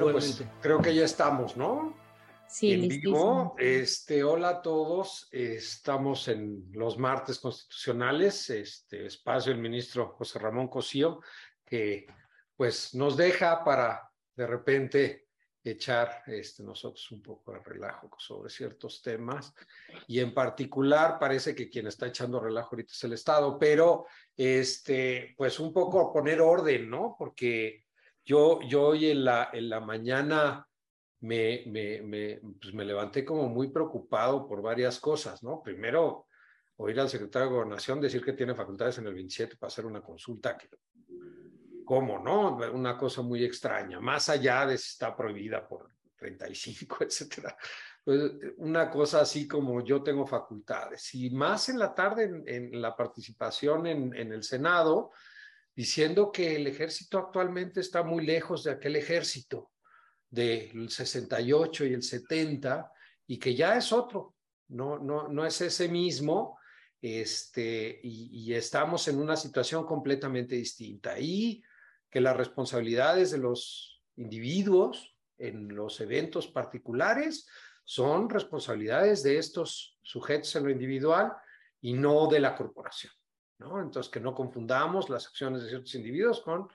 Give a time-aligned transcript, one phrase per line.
[0.00, 1.94] Bueno, pues creo que ya estamos, ¿no?
[2.48, 3.54] Sí, en vivo.
[3.58, 5.28] Este, hola a todos.
[5.30, 8.50] Estamos en los martes constitucionales.
[8.50, 11.20] Este espacio el ministro José Ramón Cosío,
[11.64, 12.06] que
[12.56, 15.28] pues nos deja para de repente
[15.64, 19.54] echar este, nosotros un poco de relajo sobre ciertos temas
[20.08, 24.06] y en particular parece que quien está echando relajo ahorita es el Estado, pero
[24.36, 27.14] este, pues un poco poner orden, ¿no?
[27.16, 27.84] Porque
[28.24, 30.66] yo, yo hoy en la, mañana
[31.20, 35.62] me, me, me, pues me levanté como muy preocupado por varias cosas, ¿no?
[35.62, 36.26] Primero,
[36.76, 40.02] oír al secretario de Gobernación decir que tiene facultades en el 27 para hacer una
[40.02, 40.68] consulta que
[41.84, 42.56] ¿Cómo, no?
[42.72, 47.56] Una cosa muy extraña, más allá de si está prohibida por 35, etcétera.
[48.04, 51.14] Pues una cosa así como yo tengo facultades.
[51.14, 55.10] Y más en la tarde en, la participación en, el Senado,
[55.74, 59.70] diciendo que el ejército actualmente está muy lejos de aquel ejército
[60.28, 62.90] del 68 y el 70
[63.26, 64.34] y que ya es otro,
[64.68, 66.58] no, no, no es ese mismo.
[67.00, 71.18] Este, y, y estamos en una situación completamente distinta.
[71.18, 71.62] Y
[72.12, 77.48] que las responsabilidades de los individuos en los eventos particulares
[77.84, 81.32] son responsabilidades de estos sujetos en lo individual
[81.80, 83.12] y no de la corporación.
[83.58, 86.68] Entonces, que no confundamos las acciones de ciertos individuos con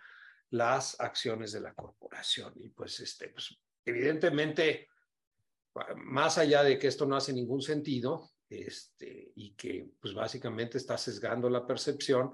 [0.52, 2.54] las acciones de la corporación.
[2.56, 4.88] Y pues, este, pues, evidentemente,
[5.98, 10.98] más allá de que esto no hace ningún sentido este, y que pues básicamente está
[10.98, 12.34] sesgando la percepción,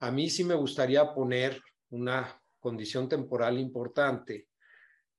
[0.00, 4.48] a mí sí me gustaría poner una condición temporal importante,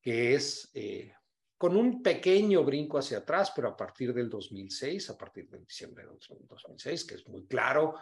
[0.01, 1.13] que es eh,
[1.57, 6.03] con un pequeño brinco hacia atrás, pero a partir del 2006, a partir de diciembre
[6.03, 6.11] de
[6.47, 7.95] 2006, que es muy claro,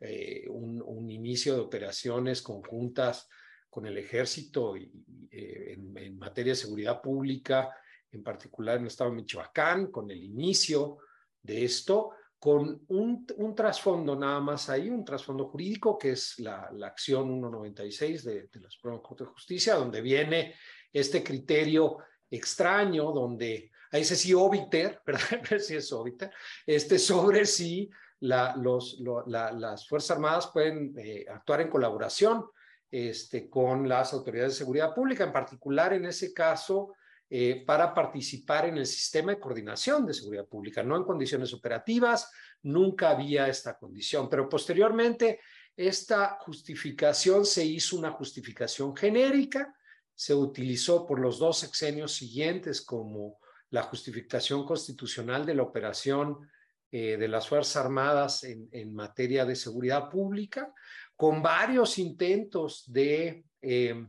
[0.00, 3.28] eh, un, inicio de operaciones conjuntas
[3.70, 7.74] con el ejército eh, en, materia de seguridad pública,
[8.10, 10.98] en particular en el estado de Michoacán, con el inicio
[11.42, 17.24] de esto, con un, trasfondo nada más ahí, un trasfondo jurídico, que es la, acción
[17.28, 20.54] 196 de, la Suprema Corte de Justicia, donde viene
[20.92, 21.98] este criterio
[22.30, 25.58] extraño, donde a ese sí obiter, ¿verdad?
[25.58, 26.30] sí es obiter,
[26.66, 27.88] este sobre si
[28.20, 32.46] las Fuerzas Armadas pueden eh, actuar en colaboración
[32.90, 36.94] este, con las autoridades de seguridad pública, en particular en ese caso
[37.28, 42.30] eh, para participar en el sistema de coordinación de seguridad pública, no en condiciones operativas,
[42.62, 45.40] nunca había esta condición, pero posteriormente
[45.76, 49.74] esta justificación se hizo una justificación genérica,
[50.14, 53.38] se utilizó por los dos sexenios siguientes como
[53.70, 56.48] la justificación constitucional de la operación
[56.90, 60.72] eh, de las Fuerzas Armadas en, materia de seguridad pública,
[61.16, 64.06] con varios intentos de eh,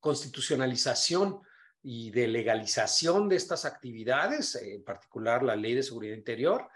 [0.00, 1.40] constitucionalización
[1.82, 6.68] y de legalización de estas actividades, en particular la Ley de Seguridad Interior,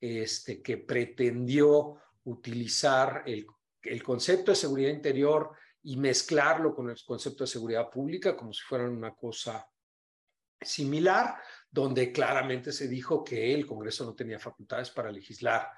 [0.00, 3.46] este, que pretendió utilizar el,
[3.82, 5.52] el concepto de seguridad interior
[5.82, 9.66] y mezclarlo con el concepto de seguridad pública como si fueran una cosa
[10.60, 11.36] similar,
[11.70, 15.70] donde claramente se dijo que el Congreso no tenía facultades para legislar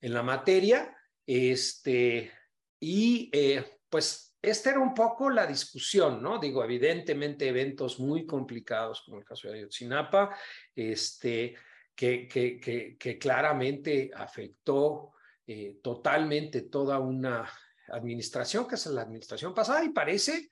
[0.00, 0.96] en la materia.
[1.26, 2.32] Este,
[2.78, 6.38] y eh, pues esta era un poco la discusión, ¿no?
[6.38, 10.34] Digo, evidentemente eventos muy complicados como el caso de Ayotzinapa,
[10.74, 11.54] este,
[11.94, 15.12] que, que, que, que claramente afectó
[15.46, 17.50] eh, totalmente toda una
[17.88, 20.50] administración, que es la administración pasada, y parece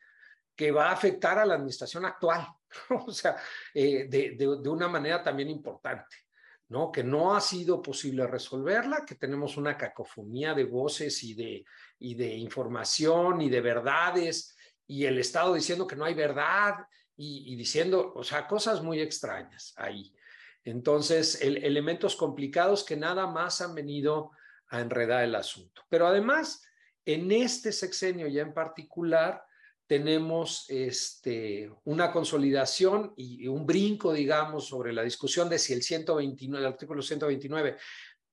[0.58, 2.44] que va a afectar a la administración actual,
[3.06, 3.36] o sea,
[3.72, 6.16] eh, de, una manera también importante.
[6.70, 6.90] ¿no?
[6.90, 13.40] Que no ha sido posible resolverla, que tenemos una cacofonía de voces y de, información
[13.40, 14.54] y de verdades,
[14.86, 16.74] y el Estado diciendo que no hay verdad
[17.16, 20.12] y, diciendo, o sea, cosas muy extrañas ahí.
[20.64, 24.32] Entonces, el, elementos complicados que nada más han venido
[24.68, 25.82] a enredar el asunto.
[25.88, 26.62] Pero además,
[27.06, 29.42] en este sexenio ya en particular,
[29.88, 36.64] tenemos este, una consolidación y un brinco, digamos, sobre la discusión de si el 129,
[36.64, 37.76] el artículo 129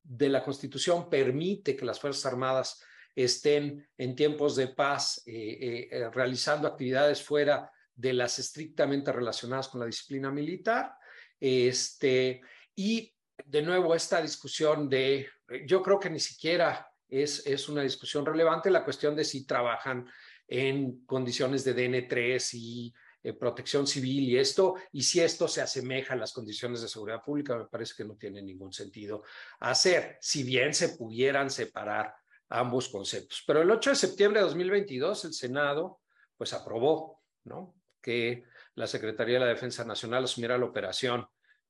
[0.04, 2.84] de la Constitución permite que las Fuerzas Armadas
[3.16, 9.80] estén en tiempos de paz eh, eh, realizando actividades fuera de las estrictamente relacionadas con
[9.80, 10.94] la disciplina militar.
[11.40, 12.42] Este,
[12.76, 13.16] y
[13.46, 15.30] de nuevo, esta discusión de,
[15.66, 20.06] yo creo que ni siquiera es, es una discusión relevante la cuestión de si trabajan
[20.48, 22.94] en condiciones de DN3 y
[23.24, 27.24] eh, protección civil y esto, y si esto se asemeja a las condiciones de seguridad
[27.24, 29.24] pública, me parece que no tiene ningún sentido
[29.62, 32.14] hacer, si bien se pudieran separar
[32.50, 33.44] ambos conceptos.
[33.48, 36.02] Pero el 8 de septiembre de 2022 el Senado
[36.38, 37.76] pues aprobó, ¿no?
[38.02, 38.44] Que
[38.76, 41.28] la Secretaría de la Defensa Nacional asumiera la operación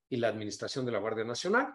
[0.10, 1.74] y la administración de la Guardia Nacional.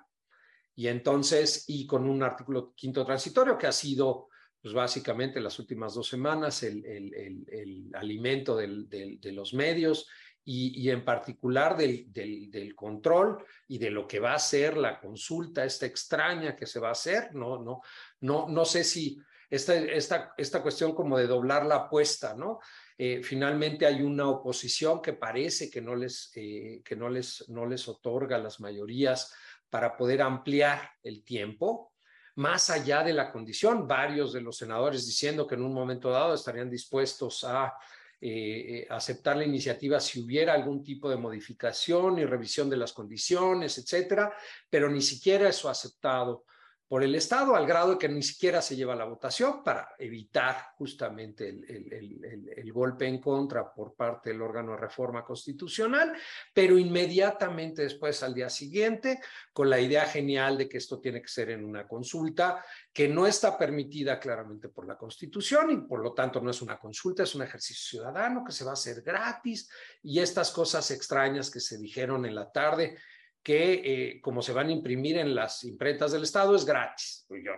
[0.75, 4.30] Y entonces, y con un artículo quinto transitorio que ha sido,
[4.63, 10.07] pues básicamente las últimas dos semanas, el, el, el, alimento del, de los medios
[10.45, 14.77] y, y en particular del, del, del, control y de lo que va a ser
[14.77, 17.35] la consulta esta extraña que se va a hacer.
[17.35, 17.81] No, no,
[18.21, 19.19] no, no sé si
[19.49, 22.61] esta, esta, esta cuestión como de doblar la apuesta, ¿no?
[22.97, 27.67] Eh, finalmente hay una oposición que parece que no les, eh, que no les, no
[27.67, 29.33] les otorga las mayorías
[29.69, 31.93] para poder ampliar el tiempo,
[32.37, 36.35] más allá de la condición, varios de los senadores diciendo que en un momento dado
[36.35, 37.75] estarían dispuestos a
[38.21, 43.79] eh, aceptar la iniciativa si hubiera algún tipo de modificación y revisión de las condiciones,
[43.79, 44.33] etcétera,
[44.69, 46.45] pero ni siquiera eso aceptado
[46.91, 50.73] por el Estado, al grado de que ni siquiera se lleva la votación para evitar
[50.77, 56.13] justamente el, el, golpe en contra por parte del órgano de reforma constitucional,
[56.53, 59.21] pero inmediatamente después, al día siguiente,
[59.53, 63.25] con la idea genial de que esto tiene que ser en una consulta que no
[63.25, 67.37] está permitida claramente por la Constitución y por lo tanto no es una consulta, es
[67.37, 69.71] un ejercicio ciudadano que se va a hacer gratis
[70.03, 72.99] y estas cosas extrañas que se dijeron en la tarde
[73.43, 77.27] que eh, como se van a imprimir en las imprentas del Estado es gratis.
[77.29, 77.53] Yo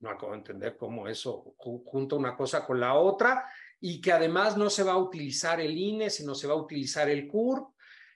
[0.00, 3.44] no acabo de entender cómo eso junta una cosa con la otra
[3.80, 7.08] y que además no se va a utilizar el INE, sino se va a utilizar
[7.08, 7.68] el CUR.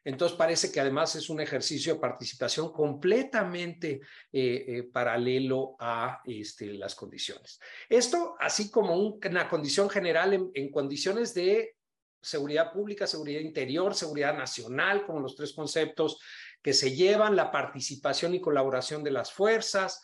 [0.05, 4.01] Entonces parece que además es un ejercicio de participación completamente
[4.33, 7.61] eh, eh, paralelo a este, las condiciones.
[7.89, 11.77] Esto, así como un, una condición general en, en condiciones de
[12.23, 16.19] seguridad pública, seguridad interior, seguridad nacional, como los tres conceptos
[16.63, 20.03] que se llevan, la participación y colaboración de las fuerzas,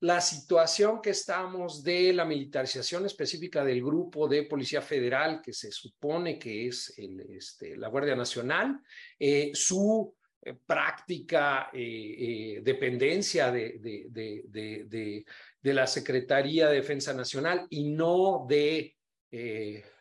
[0.00, 5.72] la situación que estamos de la militarización específica del grupo de Policía Federal, que se
[5.72, 8.78] supone que es este, la Guardia Nacional,
[9.18, 15.24] eh, su eh, práctica eh, dependencia de, de, de,
[15.62, 18.94] de, la Secretaría de Defensa Nacional y no de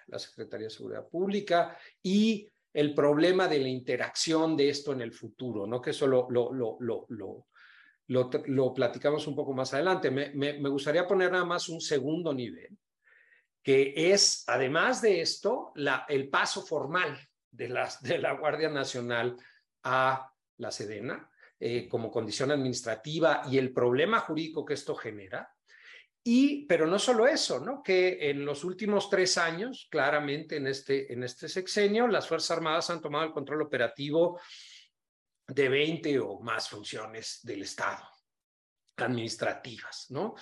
[0.08, 5.14] la Secretaría de Seguridad Pública y el problema de la interacción de esto en el
[5.14, 5.82] futuro, ¿no?
[5.82, 6.78] Que eso lo, lo, lo,
[7.08, 7.48] lo,
[8.08, 10.12] lo platicamos un poco más adelante.
[10.12, 12.78] Me, me, gustaría poner nada más un segundo nivel,
[13.64, 17.18] que es, además de esto, la, el paso formal
[17.50, 19.38] de, las, de la Guardia Nacional
[19.84, 25.55] a la Sedena eh, como condición administrativa y el problema jurídico que esto genera.
[26.28, 27.84] Y, pero no solo eso, ¿no?
[27.84, 33.00] Que en los últimos tres años, claramente en este, este sexenio, las Fuerzas Armadas han
[33.00, 34.40] tomado el control operativo
[35.48, 38.04] de 20 o más funciones del Estado,
[38.98, 40.34] administrativas, ¿no?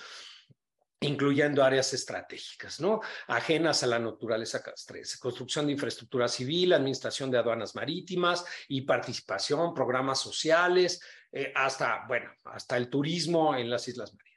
[1.01, 3.01] incluyendo áreas estratégicas, ¿no?
[3.27, 9.73] Ajenas a la naturaleza castres, construcción de infraestructura civil, administración de aduanas marítimas y participación,
[9.73, 14.32] programas sociales, eh, hasta, bueno, hasta el turismo en las Islas Marías.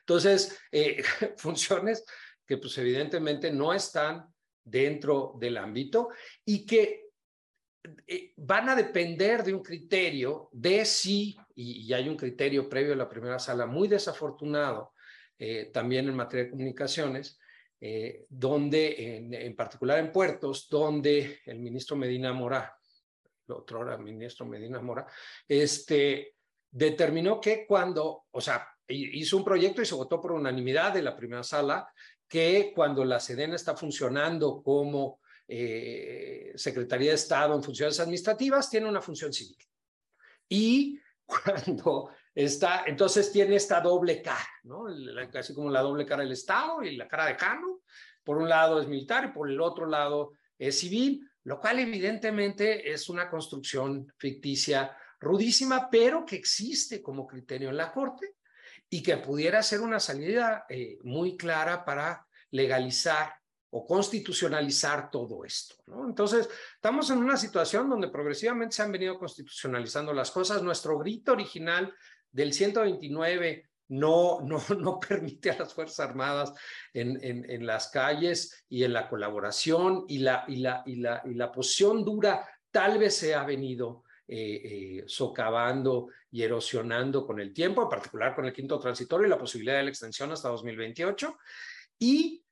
[0.00, 1.02] Entonces, eh,
[1.36, 2.04] funciones
[2.46, 4.26] que pues evidentemente no están
[4.62, 6.08] dentro del ámbito
[6.44, 7.08] y que
[8.06, 12.96] eh, van a depender de un criterio de si, y, hay un criterio previo a
[12.96, 14.94] la primera sala muy desafortunado,
[15.38, 17.38] eh, también en materia de comunicaciones,
[18.28, 22.76] donde, en, en, particular en puertos, donde el ministro Medina Mora,
[23.48, 25.06] el otro era ministro Medina Mora,
[25.48, 26.34] este,
[26.70, 31.16] determinó que cuando, o sea, hizo un proyecto y se votó por unanimidad de la
[31.16, 31.88] primera sala
[32.28, 38.88] que cuando la Sedena está funcionando como eh, Secretaría de Estado en funciones administrativas, tiene
[38.88, 39.56] una función civil.
[40.48, 44.84] Y cuando está, entonces tiene esta doble cara, ¿no?
[45.32, 47.80] Casi como la doble cara del Estado y la cara de Cano.
[48.22, 52.92] Por un lado es militar y por el otro lado es civil, lo cual evidentemente
[52.92, 58.36] es una construcción ficticia rudísima, pero que existe como criterio en la Corte
[58.90, 63.32] y que pudiera ser una salida eh, muy clara para legalizar
[63.70, 65.76] o constitucionalizar todo esto.
[66.04, 70.60] Entonces, estamos en una situación donde progresivamente se han venido constitucionalizando las cosas.
[70.60, 71.94] Nuestro grito original
[72.32, 76.52] del 129 no, no, no permite a las Fuerzas Armadas
[76.92, 81.22] en, en, en las calles y en la colaboración y la, y, la, y, la,
[81.24, 87.40] y la posición dura tal vez se ha venido eh, eh, socavando y erosionando con
[87.40, 90.48] el tiempo, en particular con el quinto transitorio y la posibilidad de la extensión hasta
[90.48, 91.36] 2028.
[91.98, 92.44] Y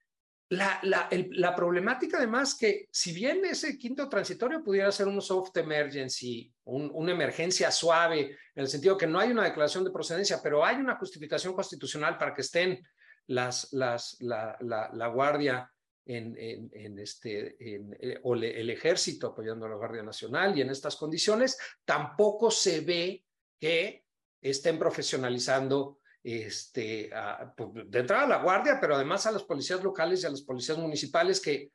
[0.51, 5.21] la, la, el, la, problemática además que si bien ese quinto transitorio pudiera ser un
[5.21, 8.21] soft emergency, un, una emergencia suave,
[8.55, 12.17] en el sentido que no hay una declaración de procedencia, pero hay una justificación constitucional
[12.17, 12.83] para que estén
[13.27, 15.71] las, las, la, la, Guardia
[16.07, 20.97] en, en, este, eh, o el ejército apoyando a la Guardia Nacional y en estas
[20.97, 23.23] condiciones, tampoco se ve
[23.59, 24.05] que
[24.41, 27.11] estén profesionalizando este,
[27.57, 30.43] pues, de entrada a la Guardia, pero además a las policías locales y a las
[30.43, 31.73] policías municipales que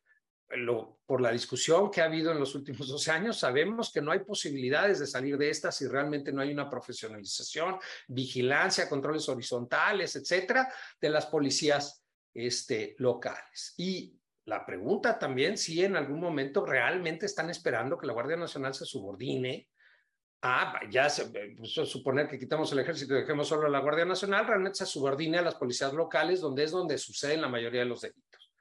[1.05, 4.19] por la discusión que ha habido en los últimos 12 años, sabemos que no hay
[4.19, 10.71] posibilidades de salir de estas si realmente no hay una profesionalización, vigilancia, controles horizontales, etcétera,
[11.01, 13.73] de las policías este, locales.
[13.77, 18.73] Y la pregunta también si en algún momento realmente están esperando que la Guardia Nacional
[18.73, 19.69] se subordine
[20.45, 24.03] a, ya se, pues, suponer que quitamos el ejército y dejemos solo a la Guardia
[24.03, 27.85] Nacional, realmente se subordine a las policías locales, donde es donde suceden la mayoría de
[27.85, 28.51] los delitos,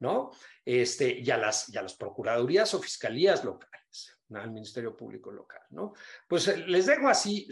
[0.00, 0.32] ¿no?
[0.62, 5.62] Este, y, a las, y a las procuradurías o fiscalías locales, al Ministerio Público local,
[5.70, 5.94] ¿no?
[6.28, 7.48] Pues eh, les dejo así,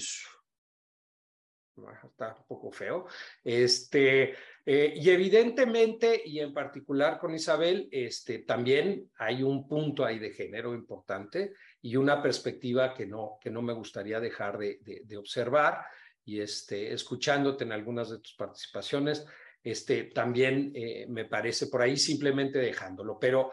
[2.05, 3.07] está un poco feo,
[3.43, 4.35] este,
[4.67, 10.33] eh, y evidentemente, y en particular con Isabel, este, también hay un punto ahí de
[10.33, 15.85] género importante y una perspectiva que no, que no me gustaría dejar de, de, observar.
[16.25, 19.27] Y este, escuchándote en algunas de tus participaciones,
[19.65, 23.19] este, también eh, me parece por ahí simplemente dejándolo.
[23.19, 23.53] Pero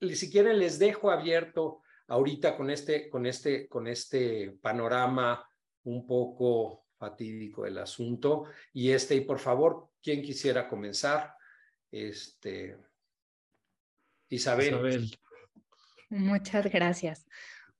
[0.00, 5.44] si quieren, les dejo abierto ahorita con este, con este, con este panorama
[5.84, 8.44] un poco fatídico del asunto.
[8.72, 11.34] Y este, y por favor, ¿quién quisiera comenzar?
[11.90, 12.76] Este,
[14.28, 15.10] Isabel.
[16.10, 17.26] Muchas gracias.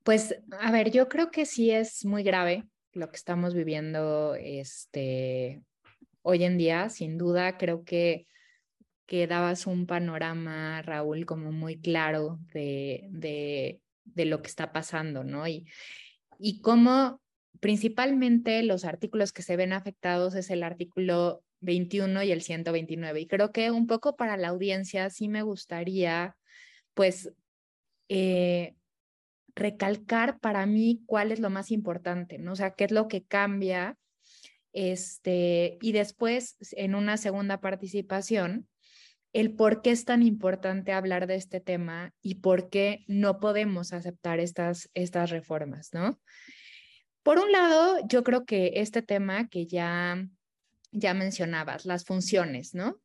[0.04, 5.62] Pues, a ver, yo creo que sí es muy grave lo que estamos viviendo este,
[6.22, 8.26] hoy en día, sin duda, creo que,
[9.06, 15.24] que dabas un panorama, Raúl, como muy claro de, de, de lo que está pasando,
[15.24, 15.46] ¿no?
[15.46, 15.66] Y,
[16.38, 17.20] y cómo
[17.60, 23.20] principalmente los artículos que se ven afectados es el artículo 21 y el 129.
[23.20, 26.36] Y creo que un poco para la audiencia sí me gustaría,
[26.94, 27.32] pues,
[28.12, 28.74] eh,
[29.54, 32.52] recalcar para mí cuál es lo más importante, ¿no?
[32.52, 33.96] O sea, qué es lo que cambia.
[34.72, 38.68] Este, y después, en una segunda participación,
[39.32, 43.92] el por qué es tan importante hablar de este tema y por qué no podemos
[43.92, 46.20] aceptar estas, estas reformas, ¿no?
[47.22, 50.26] Por un lado, yo creo que este tema que ya,
[50.90, 53.00] ya mencionabas, las funciones, ¿no?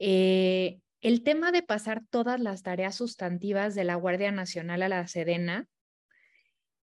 [0.00, 5.06] Eh, el tema de pasar todas las tareas sustantivas de la Guardia Nacional a la
[5.06, 5.68] Sedena,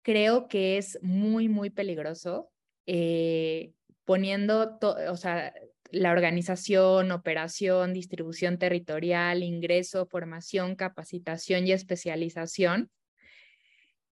[0.01, 2.51] creo que es muy, muy peligroso,
[2.85, 3.71] eh,
[4.03, 4.77] poniendo,
[5.09, 5.53] o sea,
[5.91, 12.91] la organización, operación, distribución territorial, ingreso, formación, capacitación y especialización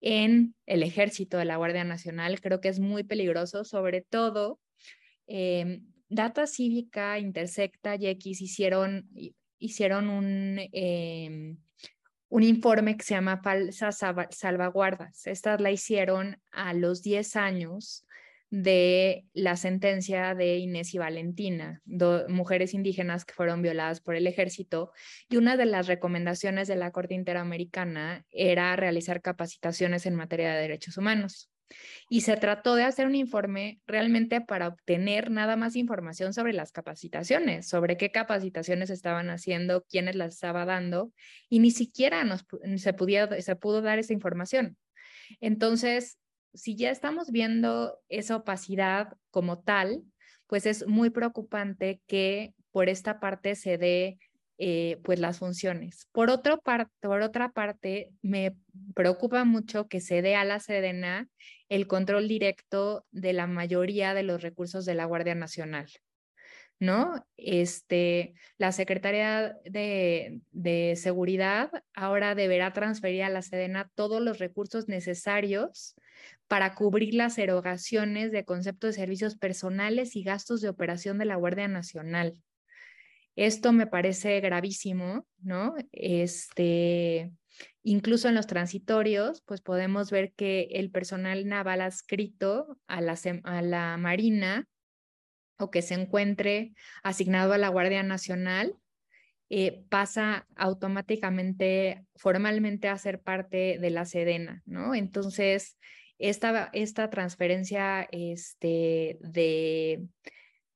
[0.01, 2.41] en el ejército de la Guardia Nacional.
[2.41, 4.59] Creo que es muy peligroso, sobre todo
[5.27, 5.79] eh,
[6.09, 9.07] Data Cívica, Intersecta y X hicieron,
[9.63, 11.55] hicieron un, eh,
[12.29, 13.99] un informe que se llama Falsas
[14.31, 15.27] Salvaguardas.
[15.27, 18.05] Estas la hicieron a los 10 años
[18.49, 24.27] de la sentencia de Inés y Valentina, dos mujeres indígenas que fueron violadas por el
[24.27, 24.91] ejército,
[25.29, 30.61] y una de las recomendaciones de la Corte Interamericana era realizar capacitaciones en materia de
[30.61, 31.52] derechos humanos.
[32.09, 36.71] Y se trató de hacer un informe realmente para obtener nada más información sobre las
[36.71, 41.11] capacitaciones, sobre qué capacitaciones estaban haciendo, quiénes las estaba dando,
[41.49, 42.23] y ni siquiera
[42.77, 44.77] se, se pudo dar esa información.
[45.39, 46.17] Entonces,
[46.53, 50.03] si ya estamos viendo esa opacidad como tal,
[50.47, 54.19] pues es muy preocupante que por esta parte se dé
[54.57, 56.07] eh, pues las funciones.
[56.11, 56.61] Por, otro
[57.01, 58.55] por otra parte, me
[58.93, 61.27] preocupa mucho que se dé a la Sedena
[61.69, 65.87] el control directo de la mayoría de los recursos de la Guardia Nacional.
[66.79, 67.25] ¿no?
[67.37, 74.87] Este, la Secretaría de, de, Seguridad ahora deberá transferir a la Sedena todos los recursos
[74.87, 75.95] necesarios
[76.47, 81.37] para cubrir las erogaciones de conceptos de servicios personales y gastos de operación de la
[81.37, 82.33] Guardia Nacional.
[83.35, 85.73] Esto me parece gravísimo, ¿no?
[85.91, 87.31] Este,
[87.81, 93.61] incluso en los transitorios, pues podemos ver que el personal naval adscrito a la, a
[93.61, 94.67] la Marina
[95.57, 96.73] o que se encuentre
[97.03, 98.75] asignado a la Guardia Nacional
[99.49, 104.95] eh, pasa automáticamente, formalmente a ser parte de la Sedena, ¿no?
[104.95, 105.77] Entonces,
[106.17, 110.07] esta, esta transferencia este, de,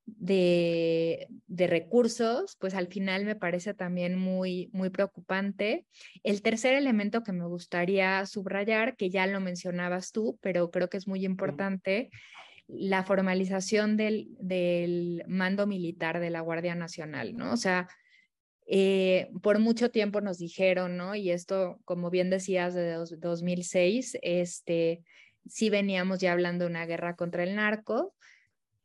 [0.07, 5.85] de, de, recursos, pues al final me parece también muy, muy preocupante.
[6.23, 10.97] El tercer elemento que me gustaría subrayar, que ya lo mencionabas tú, pero creo que
[10.97, 12.09] es muy importante,
[12.67, 17.53] la formalización del, del mando militar de la Guardia Nacional, ¿no?
[17.53, 17.87] O sea,
[18.69, 21.15] Eh, por mucho tiempo nos dijeron, ¿no?
[21.15, 25.03] Y esto, como bien decías, de 2006, este,
[25.47, 28.13] sí veníamos ya hablando de una guerra contra el narco,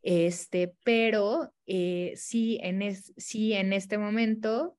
[0.03, 4.77] este, pero eh, sí, en sí en este momento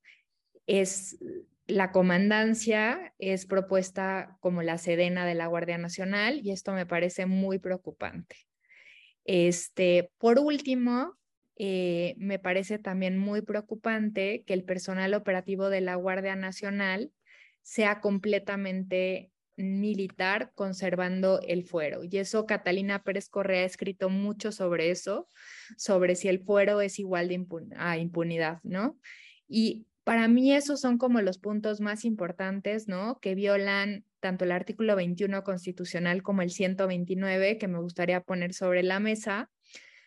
[0.67, 1.17] es
[1.65, 7.25] la comandancia es propuesta como la sedena de la Guardia Nacional y esto me parece
[7.25, 8.35] muy preocupante.
[9.23, 11.17] Este, por último,
[11.55, 17.11] eh, me parece también muy preocupante que el personal operativo de la Guardia Nacional
[17.61, 22.03] sea completamente militar conservando el fuero.
[22.03, 25.27] Y eso Catalina Pérez Correa ha escrito mucho sobre eso,
[25.77, 27.45] sobre si el fuero es igual de
[27.77, 28.97] a impunidad, ¿no?
[29.47, 33.19] Y para mí esos son como los puntos más importantes, ¿no?
[33.19, 38.83] Que violan tanto el artículo 21 constitucional como el 129 que me gustaría poner sobre
[38.83, 39.49] la mesa.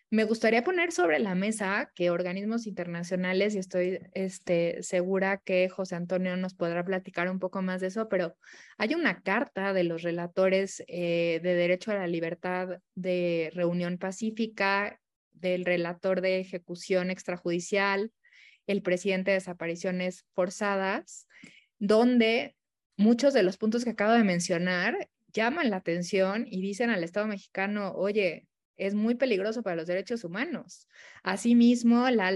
[0.08, 5.96] Me gustaría poner sobre la mesa que organismos internacionales, y estoy este, segura que José
[5.96, 8.36] Antonio nos podrá platicar un poco más de eso, pero
[8.78, 15.00] hay una carta de los relatores eh, de derecho a la libertad de reunión pacífica,
[15.32, 18.12] del relator de ejecución extrajudicial,
[18.68, 21.26] el presidente de desapariciones forzadas,
[21.80, 22.54] donde
[22.96, 27.26] muchos de los puntos que acabo de mencionar llaman la atención y dicen al Estado
[27.26, 30.86] mexicano, oye, es muy peligroso para los derechos humanos.
[31.22, 32.28] Asimismo, la,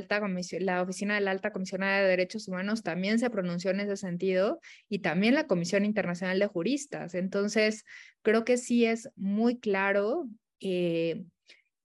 [0.83, 5.01] Oficina de la Alta Comisionada de Derechos Humanos también se pronunció en ese sentido y
[5.01, 7.15] también la Comisión Internacional de Juristas.
[7.15, 7.85] Entonces,
[8.23, 10.29] creo que sí es muy claro
[10.61, 11.25] eh,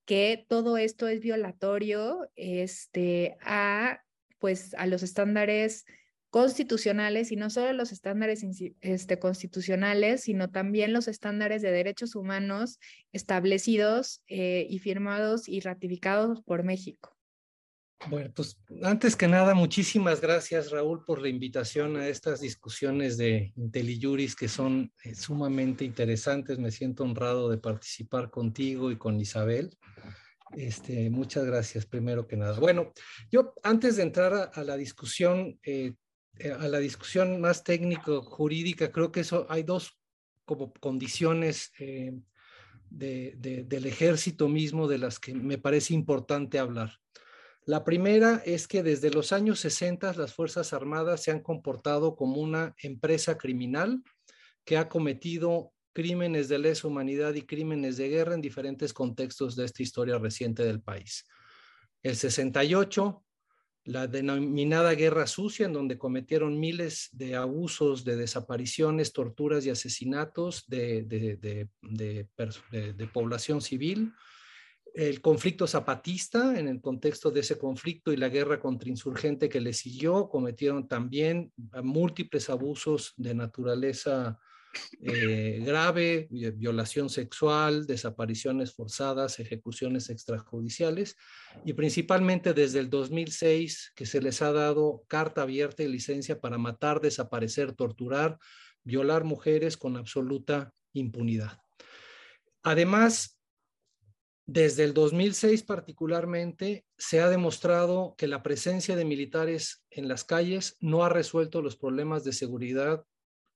[0.04, 4.00] que todo esto es violatorio este, a
[4.38, 5.86] pues a los estándares
[6.30, 8.44] constitucionales y no solo los estándares
[8.80, 12.78] este, constitucionales, sino también los estándares de derechos humanos
[13.12, 17.16] establecidos eh, y firmados y ratificados por México.
[18.08, 23.52] Bueno, pues antes que nada, muchísimas gracias Raúl por la invitación a estas discusiones de
[23.56, 26.58] IntelliJuris que son eh, sumamente interesantes.
[26.58, 29.76] Me siento honrado de participar contigo y con Isabel.
[30.54, 32.58] Este, muchas gracias, primero que nada.
[32.60, 32.92] Bueno,
[33.30, 35.94] yo antes de entrar a, la discusión, eh,
[36.58, 39.98] a la discusión más técnico-jurídica, creo que eso hay dos
[40.44, 42.12] como condiciones eh,
[42.90, 46.92] del ejército mismo de las que me parece importante hablar.
[47.64, 52.40] La primera es que desde los años 60 las Fuerzas Armadas se han comportado como
[52.40, 54.04] una empresa criminal
[54.64, 59.64] que ha cometido crímenes de lesa humanidad y crímenes de guerra en diferentes contextos de
[59.64, 61.26] esta historia reciente del país.
[62.02, 63.25] El 68,
[63.86, 70.64] la denominada Guerra Sucia, en donde cometieron miles de abusos, de desapariciones, torturas y asesinatos
[70.66, 74.12] de, de, población civil.
[74.92, 79.60] El conflicto zapatista, en el contexto de ese conflicto y la guerra contra insurgente que
[79.60, 84.40] le siguió, cometieron también múltiples abusos de naturaleza
[85.02, 91.16] eh, grave, violación sexual, desapariciones forzadas, ejecuciones extrajudiciales
[91.64, 96.58] y principalmente desde el 2006 que se les ha dado carta abierta y licencia para
[96.58, 98.38] matar, desaparecer, torturar,
[98.82, 101.58] violar mujeres con absoluta impunidad.
[102.62, 103.38] Además,
[104.46, 110.76] desde el 2006 particularmente, se ha demostrado que la presencia de militares en las calles
[110.80, 113.04] no ha resuelto los problemas de seguridad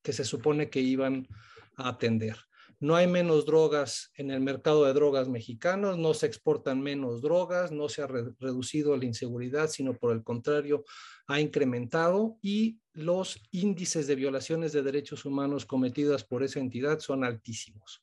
[0.03, 1.29] que se supone que iban
[1.77, 2.37] a atender.
[2.79, 7.73] No hay menos drogas en el mercado de drogas mexicanos, no se exportan menos drogas,
[7.73, 10.85] no se ha reducido la inseguridad, sino por el contrario,
[11.27, 17.23] ha incrementado y los índices de violaciones de derechos humanos cometidas por esa entidad son
[17.23, 18.03] altísimos.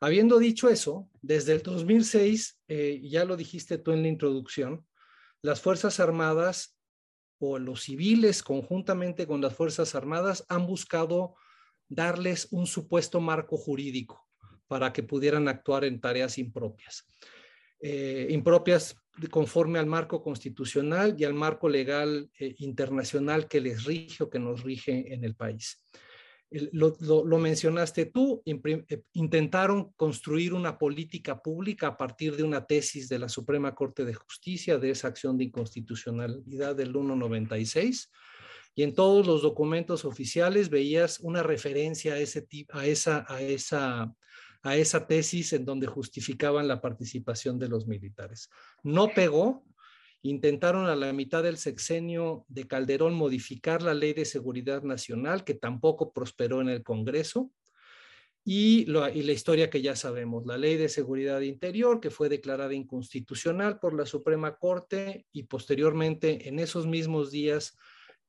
[0.00, 4.84] Habiendo dicho eso, desde el 2006, eh, ya lo dijiste tú en la introducción,
[5.40, 6.73] las Fuerzas Armadas
[7.58, 11.34] los civiles conjuntamente con las Fuerzas Armadas han buscado
[11.88, 14.26] darles un supuesto marco jurídico
[14.66, 17.06] para que pudieran actuar en tareas impropias.
[17.80, 18.96] Eh, impropias
[19.30, 24.38] conforme al marco constitucional y al marco legal eh, internacional que les rige o que
[24.38, 25.84] nos rige en el país
[26.72, 33.18] lo, mencionaste tú, eh, intentaron construir una política pública a partir de una tesis de
[33.18, 38.10] la Suprema Corte de Justicia de esa acción de inconstitucionalidad del 196
[38.76, 44.14] y en todos los documentos oficiales veías una referencia a, ese, a, esa, a, esa,
[44.62, 48.50] a esa tesis en donde justificaban la participación de los militares.
[48.82, 49.64] No pegó,
[50.26, 55.52] Intentaron a la mitad del sexenio de Calderón modificar la ley de seguridad nacional, que
[55.52, 57.50] tampoco prosperó en el Congreso.
[58.42, 63.78] Y, la historia que ya sabemos, la ley de seguridad interior, que fue declarada inconstitucional
[63.78, 67.76] por la Suprema Corte y posteriormente en esos mismos días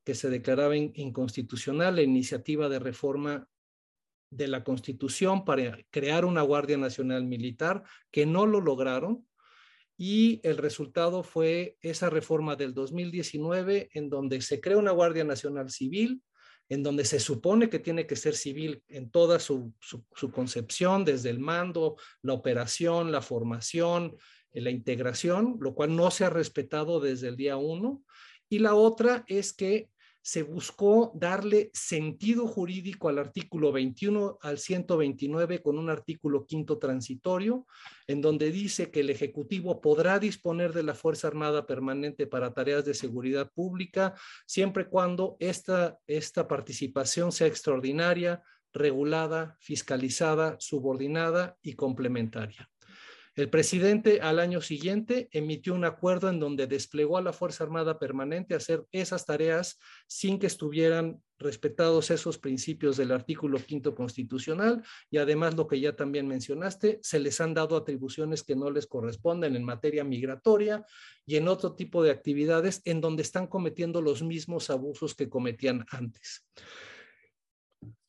[0.03, 3.47] que se declaraba inconstitucional la iniciativa de reforma
[4.31, 9.25] de la Constitución para crear una Guardia Nacional Militar, que no lo lograron.
[9.97, 15.69] Y el resultado fue esa reforma del 2019, en donde se crea una Guardia Nacional
[15.69, 16.21] Civil,
[16.67, 19.73] en donde se supone que tiene que ser civil en toda su,
[20.33, 24.17] concepción, desde el mando, la operación, la formación,
[24.51, 28.03] la integración, lo cual no se ha respetado desde el día uno.
[28.49, 29.89] Y la otra es que
[30.25, 37.67] se buscó darle sentido jurídico al artículo 21 al 129 con un artículo quinto transitorio,
[38.07, 42.85] en donde dice que el Ejecutivo podrá disponer de la Fuerza Armada Permanente para tareas
[42.85, 44.15] de seguridad pública,
[44.47, 48.41] siempre y cuando esta, esta participación sea extraordinaria,
[48.73, 52.67] regulada, fiscalizada, subordinada y complementaria.
[53.35, 57.99] El presidente al año siguiente emitió un acuerdo en donde desplegó a la Fuerza Armada
[57.99, 64.81] Permanente a hacer esas tareas sin que estuvieran respetados esos principios del artículo quinto constitucional
[65.11, 68.87] y además lo que ya también mencionaste, se les han dado atribuciones que no les
[68.87, 70.85] corresponden en materia migratoria
[71.25, 75.85] y en otro tipo de actividades en donde están cometiendo los mismos abusos que cometían
[75.89, 76.45] antes.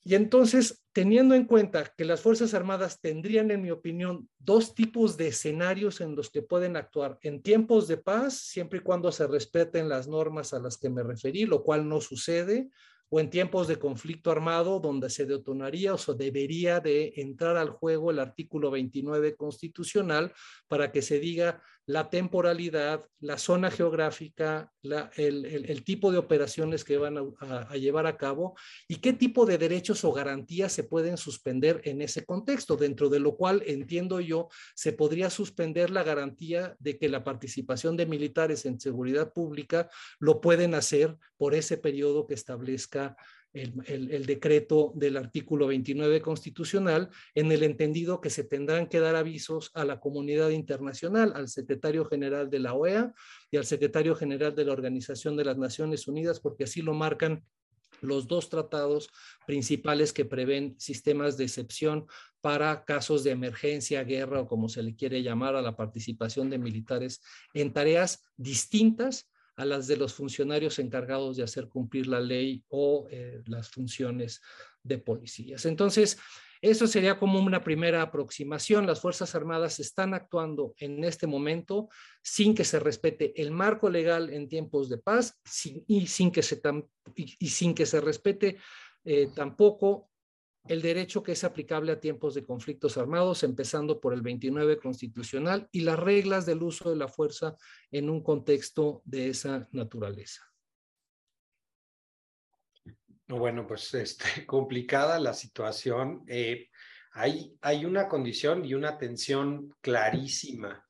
[0.05, 5.19] Y entonces, teniendo en cuenta que las Fuerzas Armadas tendrían, en mi opinión, dos tipos
[5.19, 9.27] de escenarios en los que pueden actuar en tiempos de paz, siempre y cuando se
[9.27, 12.71] respeten las normas a las que me referí, lo cual no sucede,
[13.11, 17.69] o en tiempos de conflicto armado donde se detonaría o se debería de entrar al
[17.69, 20.33] juego el artículo 29 constitucional
[20.67, 24.73] para que se diga la temporalidad, la zona geográfica,
[25.17, 28.57] el, tipo de operaciones que van a, llevar a cabo
[28.89, 33.21] y qué tipo de derechos o garantías se pueden suspender en ese contexto, dentro de
[33.21, 38.67] lo cual entiendo yo se podría suspender la garantía de que la participación de militares
[38.67, 43.17] en seguridad pública lo pueden hacer por ese periodo que establezca
[43.53, 49.71] el, decreto del artículo 29 constitucional en el entendido que se tendrán que dar avisos
[49.75, 53.15] a la comunidad internacional, al secretario general de la OEA
[53.51, 57.45] y al secretario general de la Organización de las Naciones Unidas, porque así lo marcan
[58.03, 59.09] los dos tratados
[59.47, 62.07] principales que prevén sistemas de excepción
[62.41, 66.59] para casos de emergencia, guerra o como se le quiere llamar a la participación de
[66.59, 67.23] militares
[67.55, 73.09] en tareas distintas a las de los funcionarios encargados de hacer cumplir la ley o
[73.11, 74.43] eh, las funciones
[74.83, 75.65] de policías.
[75.67, 76.19] Entonces,
[76.63, 78.87] eso sería como una primera aproximación.
[78.87, 81.89] Las Fuerzas Armadas están actuando en este momento
[82.23, 85.39] sin que se respete el marco legal en tiempos de paz
[85.87, 86.61] y, sin que se
[87.15, 88.59] y, sin que se respete
[89.05, 90.11] eh, tampoco
[90.69, 95.69] el derecho que es aplicable a tiempos de conflictos armados, empezando por el 29 constitucional
[95.73, 97.57] y las reglas del uso de la fuerza
[97.91, 100.43] en un contexto de esa naturaleza.
[103.29, 106.25] Bueno, pues este, complicada la situación.
[106.29, 106.69] Eh,
[107.13, 110.83] hay, hay una condición y una tensión clarísima.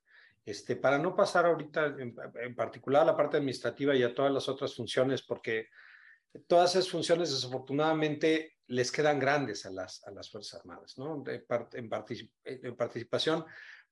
[0.44, 4.32] Este, para no pasar ahorita en, en particular a la parte administrativa y a todas
[4.32, 5.68] las otras funciones, porque
[6.46, 11.22] todas esas funciones desafortunadamente les quedan grandes a las, a las Fuerzas Armadas, ¿no?
[11.26, 11.88] en,
[12.76, 13.44] participación,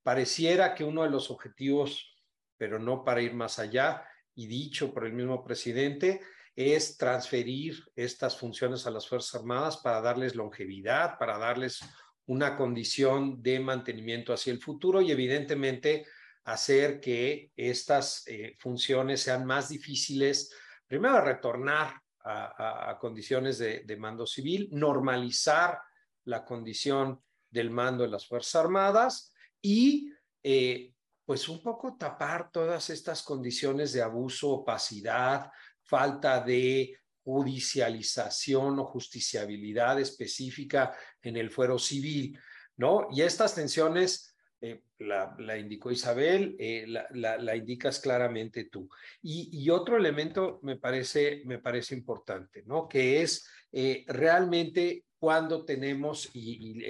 [0.02, 2.16] pareciera que uno de los objetivos,
[2.56, 6.20] pero no para ir más allá, y dicho por el mismo presidente,
[6.56, 11.80] es transferir estas funciones a las Fuerzas Armadas para darles longevidad, para darles
[12.26, 16.06] una condición de mantenimiento hacia el futuro y evidentemente
[16.44, 20.52] hacer que estas eh, funciones sean más difíciles,
[20.86, 25.78] primero retornar a, condiciones de, mando civil, normalizar
[26.24, 30.10] la condición del mando de las Fuerzas Armadas y
[30.42, 35.50] eh, pues un poco tapar todas estas condiciones de abuso, opacidad,
[35.82, 42.38] falta de judicialización o justiciabilidad específica en el fuero civil,
[42.76, 43.08] ¿no?
[43.10, 44.33] Y estas tensiones
[44.66, 48.88] eh, la, indicó Isabel, eh, la, indicas claramente tú.
[49.20, 52.88] Y, otro elemento me parece, me parece importante, ¿no?
[52.88, 56.80] Que es eh, realmente cuando tenemos, y,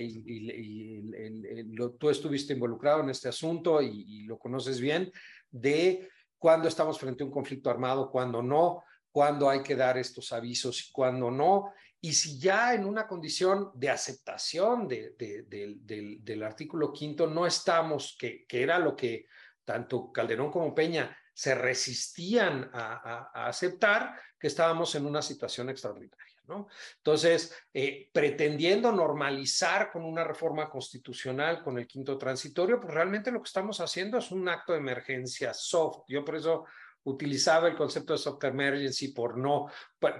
[1.99, 5.11] tú estuviste involucrado en este asunto y, lo conoces bien,
[5.51, 6.09] de
[6.39, 10.89] cuando estamos frente a un conflicto armado, cuando no, cuando hay que dar estos avisos
[10.89, 11.73] y cuando no,
[12.05, 18.79] y si ya en una condición de aceptación del, artículo quinto no estamos, que, era
[18.79, 19.27] lo que
[19.65, 26.43] tanto Calderón como Peña se resistían a, aceptar, que estábamos en una situación extraordinaria.
[26.47, 26.69] ¿no?
[26.99, 33.41] Entonces, eh, pretendiendo normalizar con una reforma constitucional, con el quinto transitorio, pues realmente lo
[33.41, 36.05] que estamos haciendo es un acto de emergencia soft.
[36.09, 36.67] Yo por eso
[37.05, 39.71] utilizaba el concepto de soft emergency por no,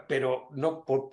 [0.09, 1.11] pero no por,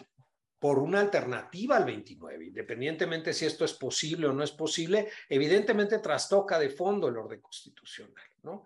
[0.61, 5.97] por una alternativa al 29, independientemente si esto es posible o no es posible, evidentemente
[5.97, 8.65] trastoca de fondo el orden constitucional, ¿no?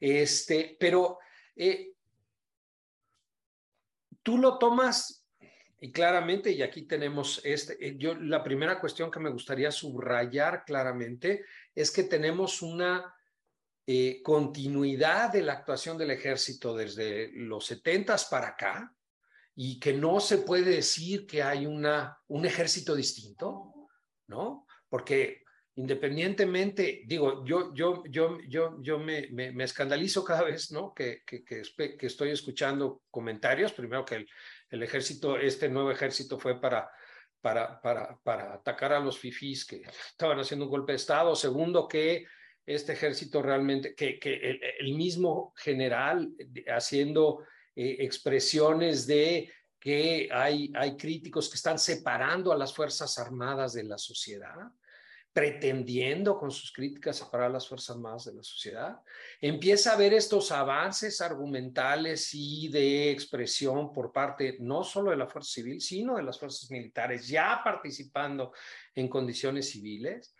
[0.00, 1.18] Este, pero
[1.54, 1.92] eh,
[4.22, 5.22] tú lo tomas
[5.80, 10.64] y claramente, y aquí tenemos este, eh, yo la primera cuestión que me gustaría subrayar
[10.64, 13.14] claramente es que tenemos una
[13.86, 18.94] eh, continuidad de la actuación del ejército desde los setentas para acá
[19.56, 23.72] y que no se puede decir que hay una, un ejército distinto,
[24.26, 24.66] ¿no?
[24.88, 25.44] Porque
[25.76, 30.94] independientemente, digo, yo, yo, yo, yo, yo me, me, escandalizo cada vez, ¿no?
[30.94, 34.28] Que, que, que, estoy escuchando comentarios, primero que el,
[34.70, 36.88] el, ejército, este nuevo ejército fue para,
[37.40, 41.88] para, para, para atacar a los fifís que estaban haciendo un golpe de Estado, segundo
[41.88, 42.24] que
[42.64, 46.30] este ejército realmente, que, que el, el mismo general
[46.68, 47.44] haciendo
[47.76, 53.84] eh, expresiones de que hay, hay críticos que están separando a las Fuerzas Armadas de
[53.84, 54.72] la sociedad,
[55.34, 59.00] pretendiendo con sus críticas separar a las Fuerzas Armadas de la sociedad,
[59.40, 65.26] empieza a ver estos avances argumentales y de expresión por parte no solo de la
[65.26, 68.52] Fuerza Civil, sino de las fuerzas militares ya participando
[68.94, 70.36] en condiciones civiles,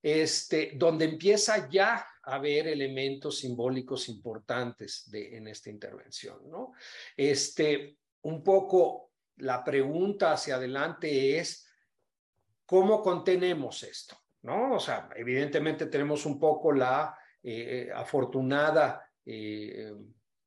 [0.00, 6.72] este, donde empieza ya haber elementos simbólicos importantes en esta intervención, ¿no?
[7.16, 11.66] Este, un poco la pregunta hacia adelante es,
[12.66, 14.16] ¿cómo contenemos esto?
[14.42, 14.74] ¿no?
[14.74, 19.92] O sea, evidentemente tenemos un poco la eh, afortunada eh,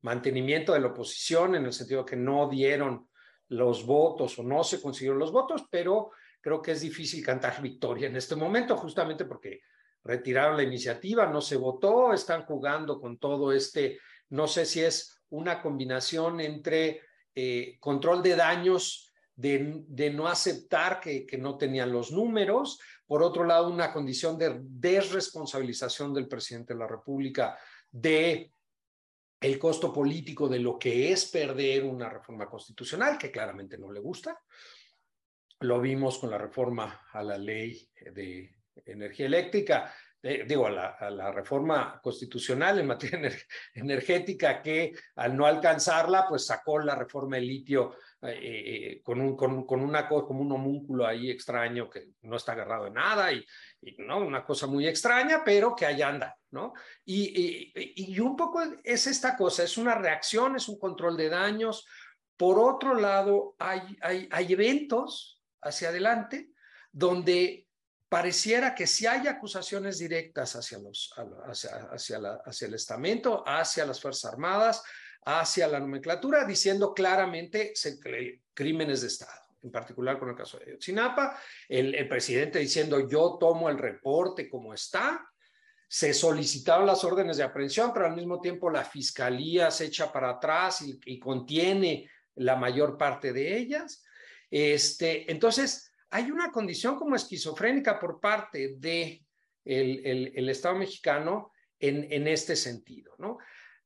[0.01, 3.07] mantenimiento de la oposición en el sentido que no dieron
[3.49, 8.07] los votos o no se consiguieron los votos, pero creo que es difícil cantar victoria
[8.07, 9.61] en este momento, justamente porque
[10.03, 15.21] retiraron la iniciativa, no se votó, están jugando con todo este, no sé si es
[15.29, 17.01] una combinación entre
[17.35, 23.69] eh, control de daños de, no aceptar que, no tenían los números, por otro lado,
[23.69, 27.57] una condición de desresponsabilización del presidente de la República
[27.89, 28.53] de
[29.39, 33.99] el costo político de lo que es perder una reforma constitucional, que claramente no le
[33.99, 34.39] gusta.
[35.61, 41.31] Lo vimos con la reforma a la ley de energía eléctrica, eh, digo, a la,
[41.31, 43.31] reforma constitucional en materia
[43.73, 49.35] energética, que al no alcanzarla, pues sacó la reforma del litio eh, eh, con, un,
[49.35, 53.43] con, con, una como un homúnculo ahí extraño que no está agarrado de nada y,
[53.97, 59.07] no una cosa muy extraña pero que ahí anda no y, y, un poco es
[59.07, 61.87] esta cosa es una reacción es un control de daños.
[62.37, 66.51] Por otro lado hay hay, hay eventos hacia adelante
[66.91, 67.65] donde
[68.11, 71.13] pareciera que si hay acusaciones directas hacia los
[71.47, 74.83] hacia, hacia, el estamento hacia las fuerzas armadas
[75.23, 77.71] hacia la nomenclatura, diciendo claramente
[78.53, 83.69] crímenes de Estado, en particular con el caso de Ayotzinapa, el, presidente diciendo yo tomo
[83.69, 85.25] el reporte como está,
[85.87, 90.31] se solicitaron las órdenes de aprehensión, pero al mismo tiempo la fiscalía se echa para
[90.31, 94.03] atrás y, contiene la mayor parte de ellas.
[94.49, 99.23] Este, entonces, hay una condición como esquizofrénica por parte de
[99.63, 103.37] Estado mexicano en, este sentido, ¿no?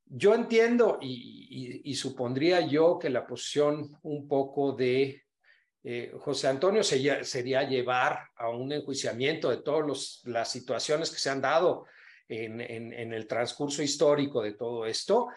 [0.07, 5.23] Yo entiendo y, supondría yo que la posición un poco de
[5.83, 11.41] eh, José Antonio sería, llevar a un enjuiciamiento de todas las situaciones que se han
[11.41, 11.85] dado
[12.27, 12.59] en,
[13.13, 15.27] el transcurso histórico de todo esto.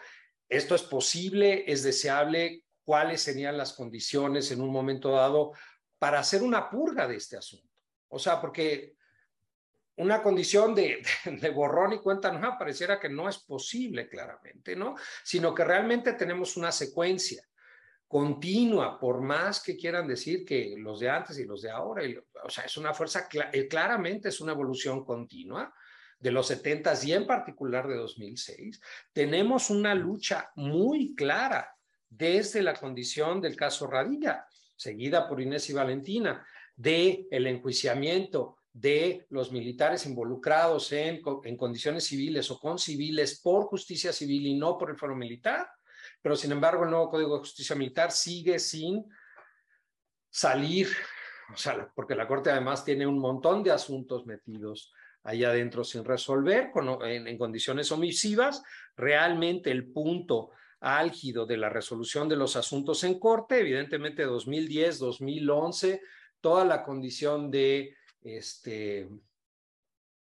[0.47, 2.63] Esto es posible, es deseable.
[2.83, 5.51] ¿Cuáles serían las condiciones en un momento dado
[5.99, 7.69] para hacer una purga de este asunto?
[8.07, 8.95] O sea, porque
[9.97, 11.03] una condición de,
[11.53, 14.95] borrón y cuenta nueva pareciera que no es posible claramente, ¿no?
[15.23, 17.43] Sino que realmente tenemos una secuencia
[18.07, 22.01] continua, por más que quieran decir que los de antes y los de ahora,
[22.43, 25.71] o sea, es una fuerza, eh, claramente es una evolución continua
[26.17, 28.81] de los 70 y en particular de 2006.
[29.13, 31.75] Tenemos una lucha muy clara
[32.09, 34.47] desde la condición del caso Radilla,
[34.79, 42.05] seguida por Inés y Valentina, de el enjuiciamiento de los militares involucrados en, en condiciones
[42.05, 45.67] civiles o con civiles por justicia civil y no por el foro militar,
[46.21, 49.05] pero sin embargo el nuevo Código de Justicia Militar sigue sin
[50.29, 50.87] salir,
[51.53, 56.05] o sea, porque la Corte además tiene un montón de asuntos metidos ahí adentro sin
[56.05, 56.71] resolver
[57.03, 58.63] en, en condiciones omisivas.
[58.95, 66.01] Realmente el punto álgido de la resolución de los asuntos en corte, evidentemente 2010, 2011,
[66.39, 69.09] toda la condición de este,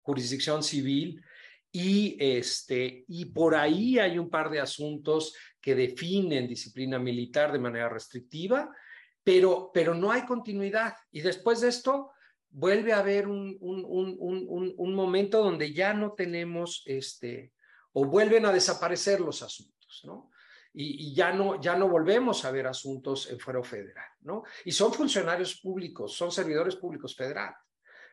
[0.01, 1.23] jurisdicción civil
[1.71, 7.59] y, este, y por ahí hay un par de asuntos que definen disciplina militar de
[7.59, 8.75] manera restrictiva,
[9.23, 10.95] pero, pero no hay continuidad.
[11.11, 12.13] Y después de esto
[12.49, 17.53] vuelve a haber un, un, un, un momento donde ya no tenemos, este,
[17.93, 20.31] o vuelven a desaparecer los asuntos, ¿no?
[20.79, 24.45] Y, ya no ya no volvemos a ver asuntos en fuero federal, ¿no?
[24.65, 27.57] Y son funcionarios públicos, son servidores públicos federales.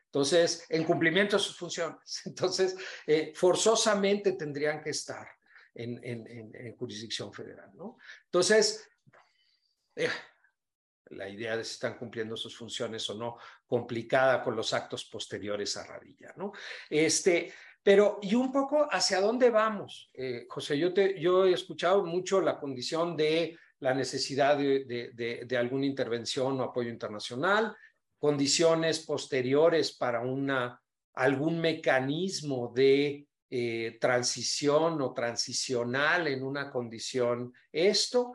[0.05, 2.21] Entonces, en cumplimiento de sus funciones.
[2.25, 5.27] Entonces, eh, forzosamente tendrían que estar
[5.75, 7.97] en, en, en, jurisdicción federal, ¿no?
[8.25, 8.87] Entonces,
[9.95, 10.09] eh,
[11.09, 15.75] la idea de si están cumpliendo sus funciones o no, complicada con los actos posteriores
[15.77, 16.53] a Radilla, ¿no?
[16.89, 22.41] Este, pero, y un poco hacia dónde vamos, eh, José, yo, te, he escuchado mucho
[22.41, 27.75] la condición de la necesidad de, alguna intervención o apoyo internacional,
[28.17, 30.81] condiciones posteriores para una,
[31.15, 38.33] algún mecanismo de eh, transición o transicional en una condición esto.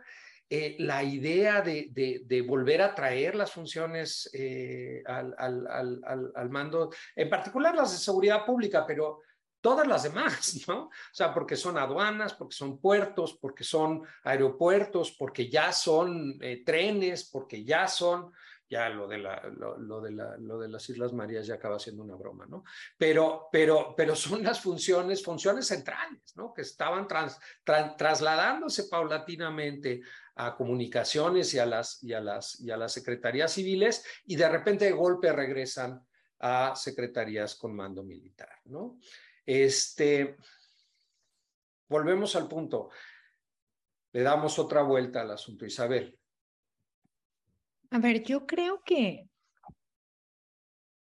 [0.51, 7.93] Eh, la idea de, volver a traer las funciones eh, al, mando, en particular las
[7.93, 9.21] de seguridad pública, pero
[9.61, 10.85] todas las demás, ¿no?
[10.85, 16.63] O sea, porque son aduanas, porque son puertos, porque son aeropuertos, porque ya son eh,
[16.65, 18.33] trenes, porque ya son
[18.71, 22.03] ya lo de, la, lo, de la, lo de las Islas Marías ya acaba siendo
[22.03, 22.65] una broma, ¿no?
[22.99, 26.53] Pero, pero, pero son las funciones, funciones centrales, ¿no?
[26.53, 27.09] Que estaban
[27.65, 30.03] trasladándose paulatinamente
[30.37, 34.49] a comunicaciones y a, las, y, a las, y a las secretarías civiles y de
[34.49, 36.01] repente de golpe regresan
[36.41, 38.99] a secretarías con mando militar, ¿no?
[39.49, 40.37] Este,
[41.89, 42.91] volvemos al punto.
[44.13, 46.19] Le damos otra vuelta al asunto, Isabel.
[47.91, 49.27] A ver, yo creo que,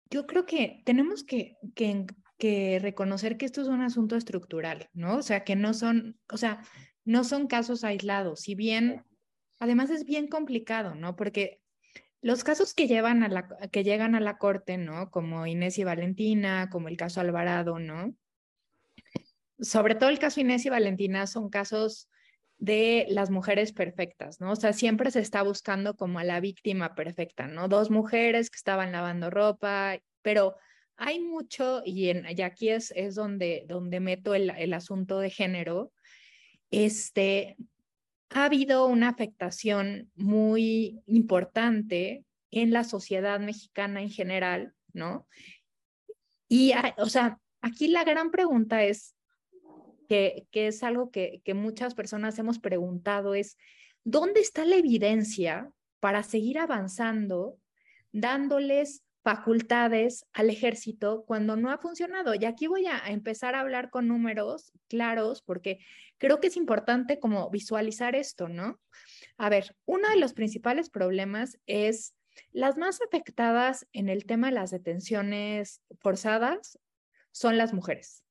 [0.10, 5.16] yo creo que tenemos que, que, reconocer que esto es un asunto estructural, ¿no?
[5.16, 6.62] O sea, que no son, o sea,
[7.06, 9.06] no son casos aislados, si bien,
[9.60, 11.16] además es bien complicado, ¿no?
[11.16, 11.62] Porque
[12.20, 15.10] los casos que, llevan a la, que llegan a la corte, ¿no?
[15.10, 18.14] Como Inés y Valentina, como el caso Alvarado, ¿no?
[19.60, 22.10] Sobre todo el caso Inés y Valentina son casos
[22.58, 24.52] de las mujeres perfectas, ¿no?
[24.52, 27.68] O sea, siempre se está buscando como a la víctima perfecta, ¿no?
[27.68, 30.56] Dos mujeres que estaban lavando ropa, pero
[30.98, 32.10] hay mucho, y,
[32.42, 35.92] aquí es, es donde, donde meto el, el asunto de género,
[36.72, 37.58] este,
[38.30, 45.28] ha habido una afectación muy importante en la sociedad mexicana en general, ¿no?
[46.48, 49.15] Y, o sea, aquí la gran pregunta es,
[50.06, 53.58] que, es algo que, que muchas personas hemos preguntado, es,
[54.04, 57.58] ¿dónde está la evidencia para seguir avanzando,
[58.12, 62.36] dándoles facultades al ejército cuando no ha funcionado.
[62.36, 65.80] Y aquí voy a empezar a hablar con números claros porque
[66.20, 68.80] creo que es importante como visualizar esto, ¿no?
[69.38, 72.14] A ver, uno de los principales problemas es
[72.52, 76.78] las más afectadas en el tema de las detenciones forzadas
[77.32, 78.25] son las mujeres.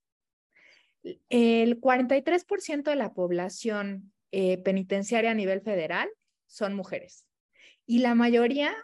[1.28, 6.08] El 43% de la población eh, penitenciaria a nivel federal
[6.46, 7.26] son mujeres
[7.86, 8.74] y la mayoría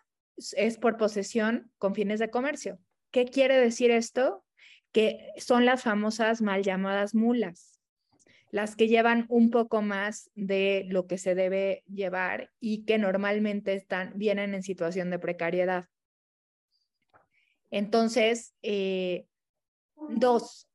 [0.57, 2.79] es por posesión con fines de comercio.
[3.11, 4.45] ¿Qué quiere decir esto?
[4.93, 7.81] Que son las famosas mal llamadas mulas,
[8.51, 13.75] las que llevan un poco más de lo que se debe llevar y que normalmente
[13.75, 15.87] están, vienen en situación de precariedad.
[17.71, 19.27] Entonces, eh,
[20.09, 20.70] dos,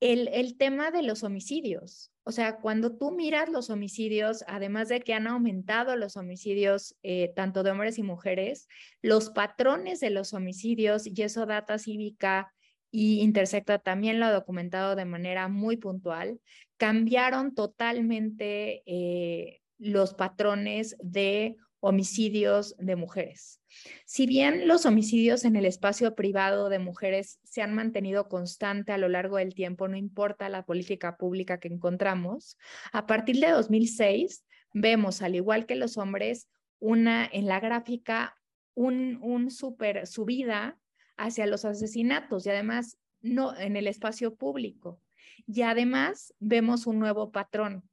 [0.00, 2.12] el, tema de los homicidios.
[2.24, 7.32] O sea, cuando tú miras los homicidios, además de que han aumentado los homicidios eh,
[7.34, 8.68] tanto de hombres y mujeres,
[9.00, 12.52] los patrones de los homicidios, y eso Data Cívica
[12.90, 16.40] y Intersecta también lo ha documentado de manera muy puntual,
[16.76, 21.56] cambiaron totalmente eh, los patrones de
[21.86, 23.60] homicidios de mujeres.
[24.06, 28.98] Si bien los homicidios en el espacio privado de mujeres se han mantenido constante a
[28.98, 32.58] lo largo del tiempo, no importa la política pública que encontramos,
[32.92, 36.48] a partir de 2006 vemos, al igual que los hombres,
[36.80, 38.36] una en la gráfica,
[38.74, 40.78] un, un super subida
[41.16, 45.00] hacia los asesinatos y además no en el espacio público.
[45.46, 47.88] Y además vemos un nuevo patrón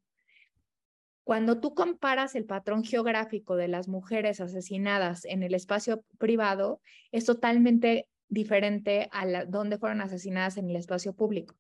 [1.24, 7.26] cuando tú comparas el patrón geográfico de las mujeres asesinadas en el espacio privado, es
[7.26, 11.56] totalmente diferente a donde fueron asesinadas en el espacio público.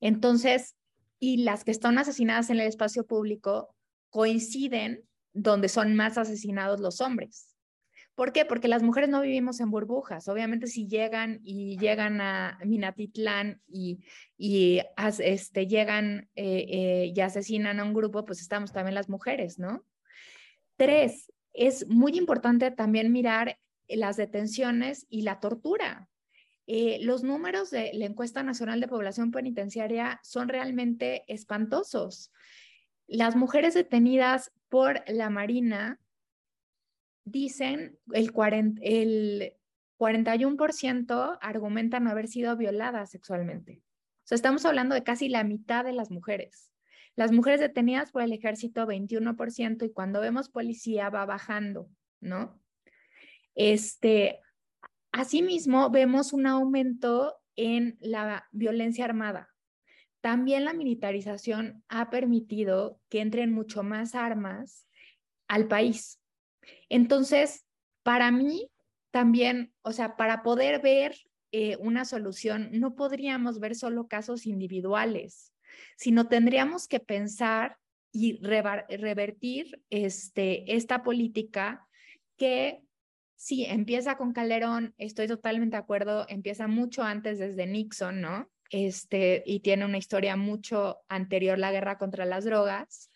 [0.00, 0.76] Entonces,
[1.18, 3.74] y las que están asesinadas en el espacio público
[4.10, 7.53] coinciden donde son más asesinados los hombres.
[8.14, 8.44] ¿Por qué?
[8.44, 10.28] Porque las mujeres no vivimos en burbujas.
[10.28, 14.04] Obviamente si llegan y llegan a Minatitlán y,
[14.38, 14.80] y
[15.18, 19.84] este, llegan eh, eh, y asesinan a un grupo, pues estamos también las mujeres, ¿no?
[20.76, 23.58] Tres, es muy importante también mirar
[23.88, 26.08] las detenciones y la tortura.
[26.66, 32.32] Eh, los números de la encuesta nacional de población penitenciaria son realmente espantosos.
[33.06, 36.00] Las mujeres detenidas por la Marina
[37.24, 39.54] dicen el, 40, el
[39.98, 43.82] 41% argumentan haber sido violadas sexualmente.
[44.24, 46.70] O sea, estamos hablando de casi la mitad de las mujeres.
[47.16, 51.88] Las mujeres detenidas por el ejército, 21%, y cuando vemos policía va bajando,
[52.20, 52.60] ¿no?
[53.54, 54.40] Este,
[55.12, 59.48] asimismo, vemos un aumento en la violencia armada.
[60.20, 64.88] También la militarización ha permitido que entren mucho más armas
[65.46, 66.18] al país.
[66.88, 67.64] Entonces,
[68.02, 68.70] para mí,
[69.10, 71.16] también, o sea, para poder ver
[71.52, 75.54] eh, una solución, no podríamos ver solo casos individuales,
[75.96, 77.78] sino tendríamos que pensar
[78.12, 81.86] y revertir este, esta política
[82.36, 82.84] que
[83.36, 88.50] sí, empieza con Calderón, estoy totalmente de acuerdo, empieza mucho antes desde Nixon, ¿no?
[88.70, 93.10] Este, y tiene una historia mucho anterior la guerra contra las drogas.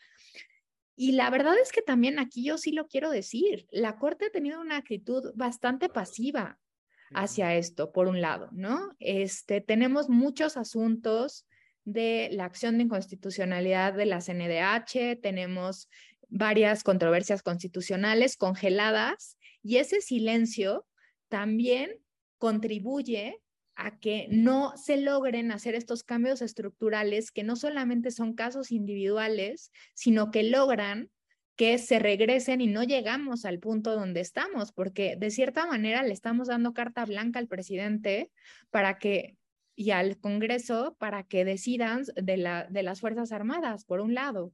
[1.01, 4.31] Y la verdad es que también aquí yo sí lo quiero decir, la Corte ha
[4.31, 6.59] tenido una actitud bastante pasiva
[7.15, 8.97] hacia esto, por un lado, ¿no?
[8.99, 11.47] Este, tenemos muchos asuntos
[11.85, 15.89] de la acción de inconstitucionalidad de la CNDH, tenemos
[16.29, 20.85] varias controversias constitucionales congeladas y ese silencio
[21.29, 21.93] también
[22.39, 23.41] contribuye
[23.79, 29.71] a que no se logren hacer estos cambios estructurales que no solamente son casos individuales,
[29.95, 31.11] sino que logran
[31.57, 36.13] que se regresen y no llegamos al punto donde estamos, porque de cierta manera le
[36.13, 38.31] estamos dando carta blanca al presidente
[38.71, 39.37] para que
[39.77, 44.53] y al Congreso para que decidan de, la, de las Fuerzas Armadas, por un lado.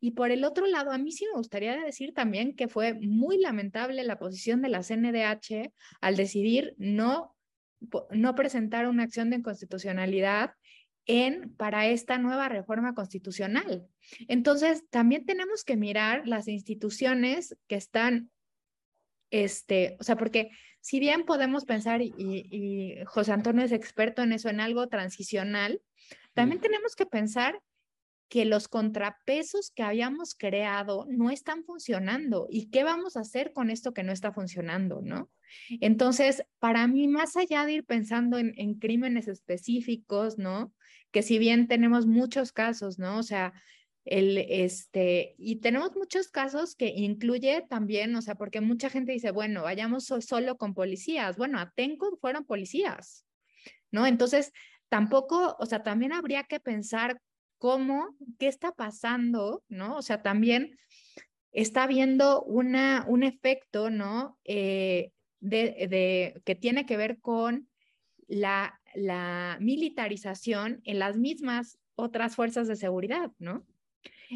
[0.00, 3.38] Y por el otro lado, a mí sí me gustaría decir también que fue muy
[3.38, 7.34] lamentable la posición de la CNDH al decidir no
[8.10, 10.52] no presentar una acción de inconstitucionalidad
[11.06, 13.86] en, para esta nueva reforma constitucional.
[14.28, 18.30] Entonces, también tenemos que mirar las instituciones que están,
[19.30, 20.50] este, o sea, porque
[20.80, 25.82] si bien podemos pensar, y, y José Antonio es experto en eso, en algo transicional,
[26.34, 27.60] también tenemos que pensar
[28.30, 33.70] que los contrapesos que habíamos creado no están funcionando y qué vamos a hacer con
[33.70, 35.28] esto que no está funcionando, ¿no?
[35.80, 40.72] Entonces, para mí, más allá de ir pensando en, en crímenes específicos, ¿no?
[41.10, 43.18] Que si bien tenemos muchos casos, ¿no?
[43.18, 43.52] O sea,
[44.04, 49.32] el, este, y tenemos muchos casos que incluye también, o sea, porque mucha gente dice,
[49.32, 51.36] bueno, vayamos solo con policías.
[51.36, 53.26] Bueno, Atenco fueron policías,
[53.90, 54.06] ¿no?
[54.06, 54.52] Entonces,
[54.88, 57.20] tampoco, o sea, también habría que pensar
[57.60, 59.98] cómo, qué está pasando, ¿no?
[59.98, 60.78] O sea, también
[61.52, 64.38] está habiendo una, un efecto, ¿no?
[64.44, 67.68] Eh, de, que tiene que ver con
[68.26, 73.66] la, la militarización en las mismas otras fuerzas de seguridad, ¿no?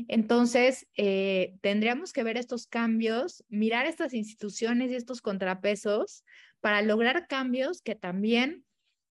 [0.09, 6.25] Entonces, eh, tendríamos que ver estos cambios, mirar estas instituciones y estos contrapesos
[6.61, 8.67] para lograr cambios que también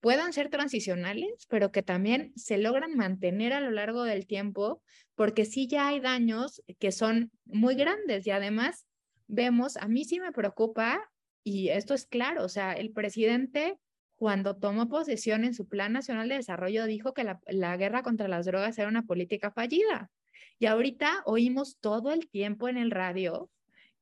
[0.01, 4.83] puedan ser transicionales, pero que también se logran mantener a lo largo del tiempo,
[5.15, 8.87] porque sí ya hay daños que son muy grandes y además
[9.27, 11.01] vemos, a mí sí me preocupa,
[11.43, 13.79] y esto es claro, o sea, el presidente
[14.17, 18.27] cuando tomó posesión en su Plan Nacional de Desarrollo dijo que la, la guerra contra
[18.27, 20.11] las drogas era una política fallida.
[20.59, 23.49] Y ahorita oímos todo el tiempo en el radio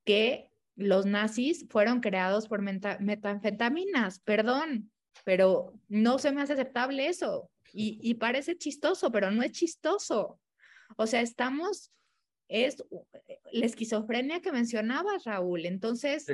[0.04, 4.20] que los nazis fueron creados por metanfetaminas.
[4.20, 4.90] Perdón,
[5.24, 7.50] pero no se me hace aceptable eso.
[7.72, 10.40] Y, parece chistoso, pero no es chistoso.
[10.96, 11.92] O sea, estamos,
[12.48, 12.82] es
[13.52, 15.66] la esquizofrenia que mencionabas, Raúl.
[15.66, 16.26] Entonces,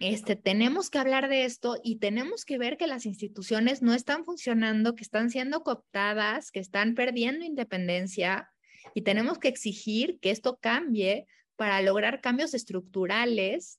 [0.00, 4.24] este, tenemos que hablar de esto y tenemos que ver que las instituciones no están
[4.24, 8.50] funcionando, que están siendo cooptadas, que están perdiendo independencia
[8.94, 13.78] y tenemos que exigir que esto cambie para lograr cambios estructurales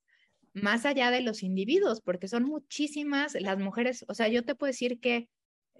[0.54, 4.72] más allá de los individuos, porque son muchísimas las mujeres, o sea, yo te puedo
[4.72, 5.30] decir que,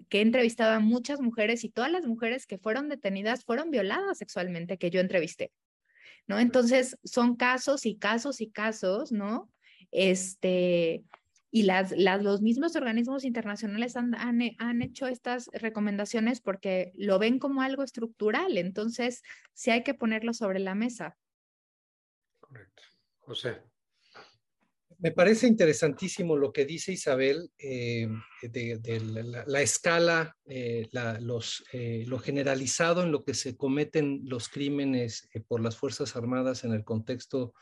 [0.10, 4.18] que he entrevistado a muchas mujeres y todas las mujeres que fueron detenidas fueron violadas
[4.18, 5.52] sexualmente que yo entrevisté,
[6.28, 6.40] ¿no?
[6.40, 9.52] Entonces, son casos y casos y casos, ¿no?
[9.92, 11.04] Este,
[11.52, 17.20] y las, las, los mismos organismos internacionales han, han, han, hecho estas recomendaciones porque lo
[17.20, 19.22] ven como algo estructural, entonces
[19.54, 21.16] sí hay que ponerlo sobre la mesa.
[22.40, 22.82] Correcto.
[23.20, 23.73] José.
[25.04, 28.08] Me parece interesantísimo lo que dice Isabel eh,
[28.42, 30.88] de, la, escala, eh,
[31.74, 36.72] eh, lo generalizado en lo que se cometen los crímenes por las Fuerzas Armadas en
[36.72, 37.54] el contexto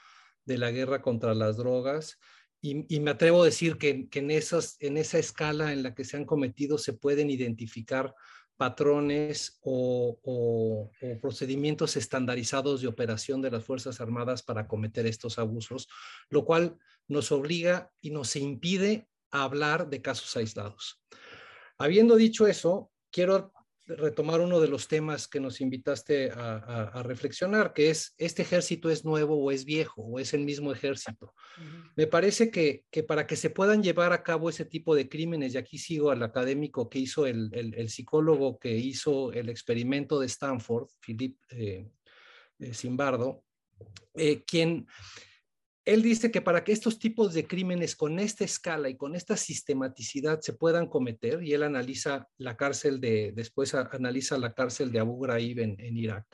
[0.45, 2.19] de la guerra contra las drogas.
[2.61, 6.77] Y, me atrevo a decir que, en esa escala en la que se han cometido
[6.77, 8.13] se pueden identificar
[8.55, 15.87] patrones o, procedimientos estandarizados de operación de las Fuerzas Armadas para cometer estos abusos,
[16.29, 16.77] lo cual
[17.12, 21.01] nos obliga y nos impide hablar de casos aislados.
[21.78, 23.53] Habiendo dicho eso, quiero
[23.86, 29.03] retomar uno de los temas que nos invitaste a, reflexionar, que es, ¿este ejército es
[29.03, 31.34] nuevo o es viejo o es el mismo ejército?
[31.95, 35.57] Me parece que, para que se puedan llevar a cabo ese tipo de crímenes, y
[35.57, 41.38] aquí sigo al académico que hizo el, psicólogo que hizo el experimento de Stanford, Philip
[41.49, 41.88] eh,
[42.59, 43.43] eh, Zimbardo,
[44.14, 44.88] eh, quien
[45.86, 49.36] él dice que para que estos tipos de crímenes con esta escala y con esta
[49.36, 54.99] sistematicidad se puedan cometer, y él analiza la cárcel de, después analiza la cárcel de
[54.99, 56.25] Abu Ghraib en, Irak,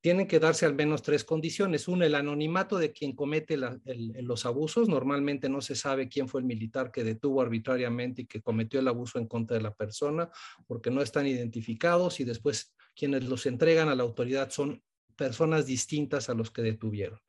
[0.00, 1.88] tienen que darse al menos tres condiciones.
[1.88, 4.88] Uno, el anonimato de quien comete los abusos.
[4.88, 8.86] Normalmente no se sabe quién fue el militar que detuvo arbitrariamente y que cometió el
[8.86, 10.30] abuso en contra de la persona,
[10.68, 14.80] porque no están identificados y después quienes los entregan a la autoridad son
[15.16, 17.20] personas distintas a los que detuvieron.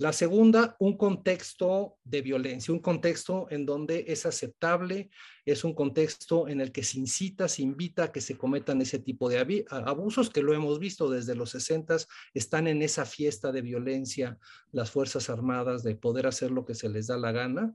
[0.00, 5.10] La segunda, un contexto de violencia, un contexto en donde es aceptable,
[5.44, 8.98] es un contexto en el que se incita, se invita a que se cometan ese
[8.98, 11.98] tipo de abusos que lo hemos visto desde los 60,
[12.32, 14.38] están en esa fiesta de violencia
[14.72, 17.74] las Fuerzas Armadas de poder hacer lo que se les da la gana.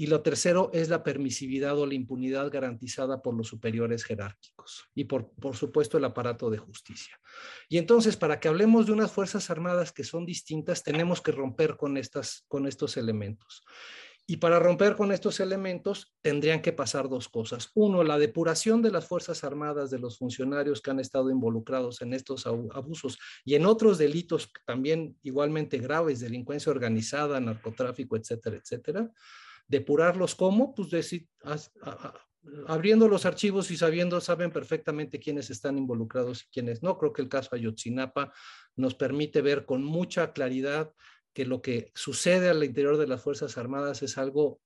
[0.00, 5.04] Y lo tercero es la permisividad o la impunidad garantizada por los superiores jerárquicos y
[5.04, 7.20] por, por supuesto el aparato de justicia.
[7.68, 11.76] Y entonces, para que hablemos de unas Fuerzas Armadas que son distintas, tenemos que romper
[11.76, 13.62] con, estas, con estos elementos.
[14.26, 17.68] Y para romper con estos elementos tendrían que pasar dos cosas.
[17.74, 22.14] Uno, la depuración de las Fuerzas Armadas de los funcionarios que han estado involucrados en
[22.14, 29.12] estos abusos y en otros delitos también igualmente graves, delincuencia organizada, narcotráfico, etcétera, etcétera
[29.70, 31.28] depurarlos cómo, pues decir,
[32.66, 36.98] abriendo los archivos y sabiendo, saben perfectamente quiénes están involucrados y quiénes no.
[36.98, 38.32] Creo que el caso Ayotzinapa
[38.74, 40.92] nos permite ver con mucha claridad
[41.32, 44.60] que lo que sucede al interior de las Fuerzas Armadas es algo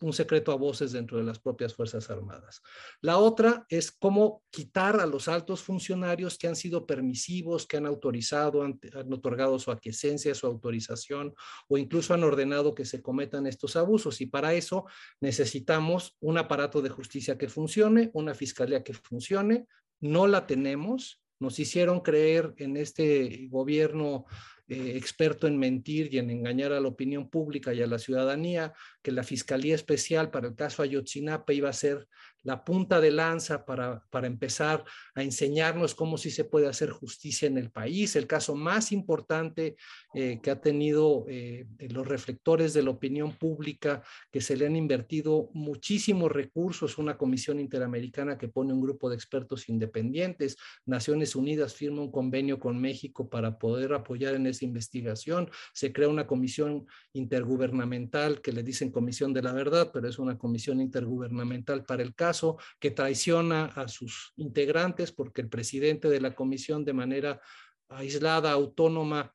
[0.00, 2.62] un secreto a voces dentro de las propias Fuerzas Armadas.
[3.00, 7.86] La otra es cómo quitar a los altos funcionarios que han sido permisivos, que han
[7.86, 8.78] autorizado, han,
[9.12, 11.34] otorgado su aquiescencia, su autorización
[11.68, 14.20] o incluso han ordenado que se cometan estos abusos.
[14.20, 14.86] Y para eso
[15.20, 19.66] necesitamos un aparato de justicia que funcione, una fiscalía que funcione.
[20.00, 21.22] No la tenemos.
[21.38, 24.26] Nos hicieron creer en este gobierno
[24.68, 28.72] eh, experto en mentir y en engañar a la opinión pública y a la ciudadanía,
[29.02, 32.08] que la Fiscalía Especial para el caso Ayotzinapa iba a ser
[32.46, 34.84] la punta de lanza para, para empezar
[35.16, 38.14] a enseñarnos cómo se puede hacer justicia en el país.
[38.14, 39.76] El caso más importante
[40.14, 44.76] eh, que ha tenido eh, los reflectores de la opinión pública, que se le han
[44.76, 51.74] invertido muchísimos recursos, una comisión interamericana que pone un grupo de expertos independientes, Naciones Unidas
[51.74, 56.86] firma un convenio con México para poder apoyar en esa investigación, se crea una comisión
[57.12, 62.14] intergubernamental que le dicen Comisión de la Verdad, pero es una comisión intergubernamental para el
[62.14, 62.35] caso
[62.78, 67.40] que traiciona a sus integrantes porque el presidente de la comisión de manera
[67.88, 69.34] aislada, autónoma,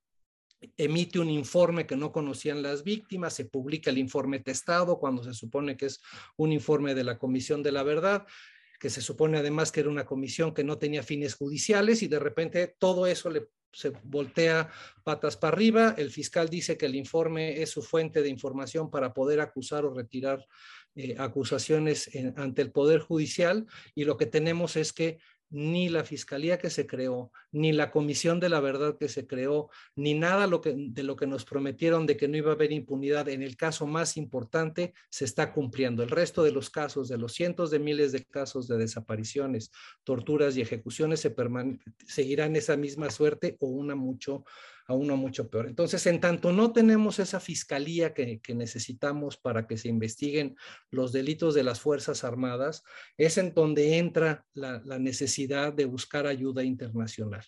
[0.78, 5.34] emite un informe que no conocían las víctimas, se publica el informe testado cuando se
[5.34, 6.02] supone que es
[6.38, 8.28] un informe de la Comisión de la Verdad,
[8.80, 12.20] que se supone además que era una comisión que no tenía fines judiciales y de
[12.20, 13.32] repente todo eso
[13.72, 14.70] se voltea
[15.04, 19.14] patas para arriba, el fiscal dice que el informe es su fuente de información para
[19.14, 20.45] poder acusar o retirar
[20.95, 23.65] eh, acusaciones ante el Poder Judicial
[23.95, 25.19] y lo que tenemos es que
[25.51, 29.69] ni la fiscalía que se creó, ni la comisión de la verdad que se creó,
[29.95, 33.43] ni nada de lo que nos prometieron de que no iba a haber impunidad en
[33.43, 36.03] el caso más importante se está cumpliendo.
[36.03, 39.71] El resto de los casos, de los cientos de miles de casos de desapariciones,
[40.05, 41.35] torturas y ejecuciones, se
[42.07, 44.45] seguirán esa misma suerte o una mucho
[44.91, 45.67] a uno mucho peor.
[45.67, 50.55] Entonces, en tanto no tenemos esa fiscalía que, necesitamos para que se investiguen
[50.89, 52.83] los delitos de las Fuerzas Armadas,
[53.17, 57.43] es en donde entra la, la necesidad de buscar ayuda internacional.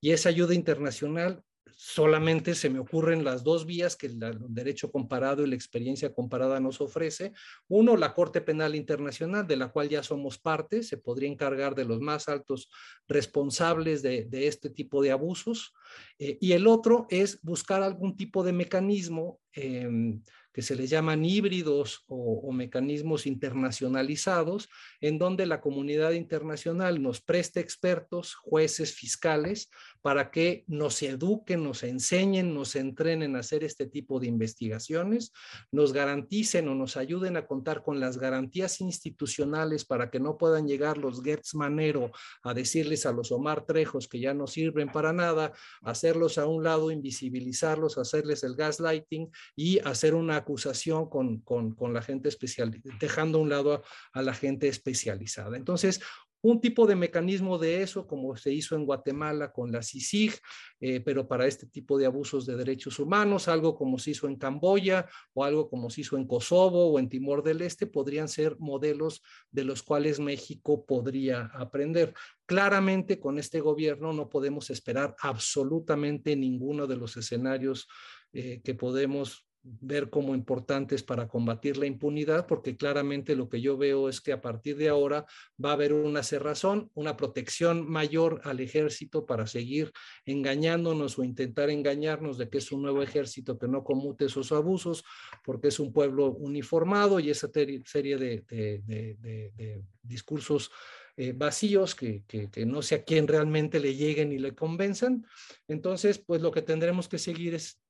[0.00, 1.42] Y esa ayuda internacional
[1.76, 4.18] solamente se me ocurren las dos vías que el
[4.48, 7.32] derecho comparado y la experiencia comparada nos ofrece.
[7.68, 11.84] Uno, la Corte Penal Internacional, de la cual ya somos parte, se podría encargar de
[11.84, 12.70] los más altos
[13.08, 15.72] responsables de, este tipo de abusos.
[16.18, 20.22] Eh, y el otro es buscar algún tipo de mecanismo em,
[20.52, 24.68] que se les llaman híbridos o, mecanismos internacionalizados,
[25.00, 29.70] en donde la comunidad internacional nos preste expertos, jueces, fiscales,
[30.02, 35.32] para que nos eduquen, nos enseñen, nos entrenen a hacer este tipo de investigaciones,
[35.70, 40.66] nos garanticen o nos ayuden a contar con las garantías institucionales para que no puedan
[40.66, 42.10] llegar los Gertz Manero
[42.42, 46.64] a decirles a los Omar Trejos que ya no sirven para nada, hacerlos a un
[46.64, 53.38] lado, invisibilizarlos, hacerles el gaslighting y hacer una acusación con, con, la gente especial, dejando
[53.38, 53.82] a un lado a,
[54.12, 55.56] a la gente especializada.
[55.56, 56.00] Entonces,
[56.44, 60.34] un tipo de mecanismo de eso, como se hizo en Guatemala con la CICIG,
[60.80, 64.36] eh, pero para este tipo de abusos de derechos humanos, algo como se hizo en
[64.36, 68.56] Camboya o algo como se hizo en Kosovo o en Timor del Este, podrían ser
[68.58, 69.22] modelos
[69.52, 72.12] de los cuales México podría aprender.
[72.44, 77.86] Claramente con este gobierno no podemos esperar absolutamente ninguno de los escenarios
[78.32, 83.76] eh, que podemos ver como importantes para combatir la impunidad, porque claramente lo que yo
[83.76, 85.24] veo es que a partir de ahora
[85.62, 89.92] va a haber una cerrazón, una protección mayor al ejército para seguir
[90.26, 95.04] engañándonos o intentar engañarnos de que es un nuevo ejército que no comute esos abusos,
[95.44, 97.50] porque es un pueblo uniformado y esa
[97.84, 100.70] serie de, discursos
[101.16, 105.26] eh, vacíos que, que, que, no sé a quién realmente le lleguen y le convenzan.
[105.68, 107.81] Entonces, pues lo que tendremos que seguir es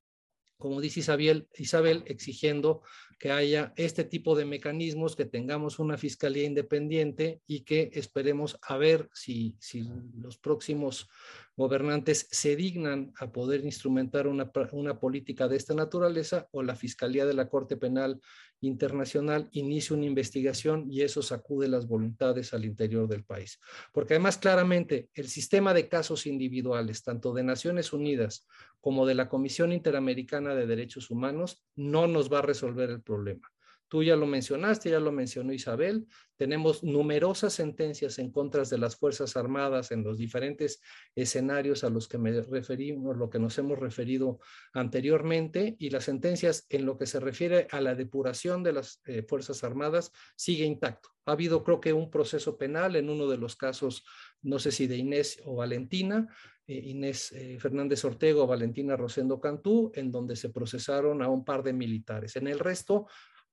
[0.63, 2.83] como dice Isabel, Isabel, exigiendo
[3.19, 8.77] que haya este tipo de mecanismos, que tengamos una fiscalía independiente y que esperemos a
[8.77, 11.09] ver si, si los próximos
[11.57, 17.27] gobernantes se dignan a poder instrumentar una, una, política de esta naturaleza o la Fiscalía
[17.27, 18.21] de la Corte Penal
[18.63, 23.59] Internacional inicia una investigación y eso sacude las voluntades al interior del país.
[23.93, 28.47] Porque además claramente el sistema de casos individuales, tanto de Naciones Unidas
[28.81, 33.53] como de la Comisión Interamericana de Derechos Humanos, no nos va a resolver el problema.
[33.93, 36.07] Tú ya lo mencionaste, ya lo mencionó Isabel.
[36.39, 40.81] Tenemos numerosas sentencias en contra de las Fuerzas Armadas en los diferentes
[41.15, 44.41] escenarios a los que me referimos, lo que nos hemos referido
[44.73, 49.27] anteriormente, y las sentencias en lo que se refiere a la depuración de las eh,
[49.29, 51.11] Fuerzas Armadas sigue intacto.
[51.27, 54.07] Ha habido, creo que, un proceso penal en uno de los casos,
[54.41, 56.35] no sé si de Inés o Valentina,
[56.67, 61.45] eh, Inés eh, Fernández Ortega o Valentina Rosendo Cantú, en donde se procesaron a un
[61.45, 62.37] par de militares.
[62.37, 63.07] En el resto,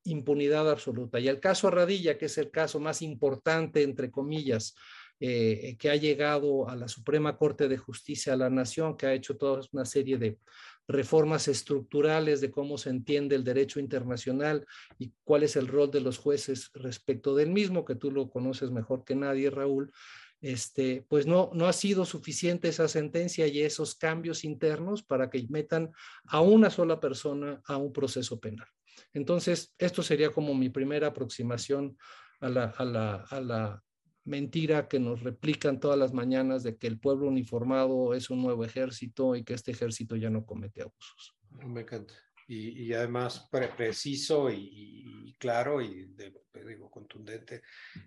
[0.03, 1.19] impunidad absoluta.
[1.19, 4.75] Y el caso Radilla, que es el caso más importante, entre comillas,
[5.21, 9.13] eh, que ha llegado a la Suprema Corte de Justicia de la Nación, que ha
[9.13, 10.37] hecho toda una serie de
[10.87, 14.65] reformas estructurales de cómo se entiende el derecho internacional
[14.97, 18.71] y cuál es el rol de los jueces respecto del mismo, que tú lo conoces
[18.71, 19.91] mejor que nadie, Raúl.
[20.41, 25.45] Este, pues no, no ha sido suficiente esa sentencia y esos cambios internos para que
[25.49, 25.91] metan
[26.25, 28.67] a una sola persona a un proceso penal.
[29.13, 31.97] Entonces, esto sería como mi primera aproximación
[32.39, 33.83] a la, a la, a la
[34.25, 38.63] mentira que nos replican todas las mañanas de que el pueblo uniformado es un nuevo
[38.63, 41.35] ejército y que este ejército ya no comete abusos.
[41.51, 42.13] Me encanta.
[42.47, 46.33] Y, y además preciso y, claro y de,
[46.67, 47.61] digo contundente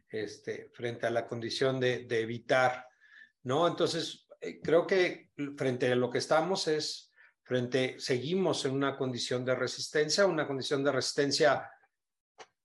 [0.08, 2.86] este, frente a la condición de, de evitar,
[3.44, 3.68] ¿no?
[3.68, 7.11] Entonces, eh, creo que frente a lo que estamos es
[7.42, 11.70] frente, seguimos en una condición de resistencia, una condición de resistencia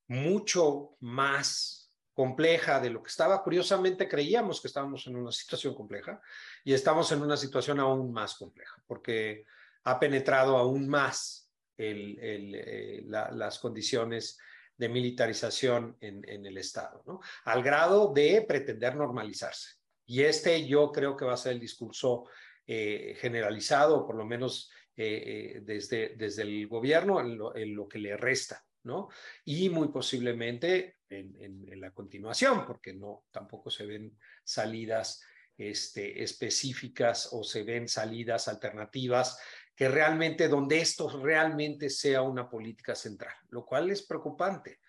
[0.07, 3.43] mucho más compleja de lo que estaba.
[3.43, 6.21] Curiosamente creíamos que estábamos en una situación compleja
[6.63, 9.45] y estamos en una situación aún más compleja porque
[9.83, 14.39] ha penetrado aún más eh, la, las condiciones
[14.77, 19.75] de militarización en, el Estado, al grado de pretender normalizarse.
[20.05, 22.25] Y este yo creo que va a ser el discurso
[22.69, 28.17] eh, generalizado, por lo menos eh, eh, desde, desde el gobierno, en lo, que le
[28.17, 29.07] resta, ¿no?
[29.45, 35.23] Y muy posiblemente en, en, en, la continuación, porque no, tampoco se ven salidas
[35.57, 39.39] este, específicas o se ven salidas alternativas
[39.73, 44.81] que realmente, donde esto realmente sea una política central, lo cual es preocupante,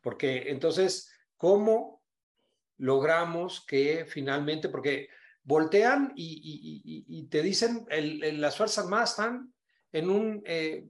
[0.00, 2.02] porque entonces, ¿cómo
[2.78, 5.08] logramos que finalmente, porque
[5.42, 9.52] voltean y, te dicen, las Fuerzas Armadas están
[9.92, 10.86] en un, eh,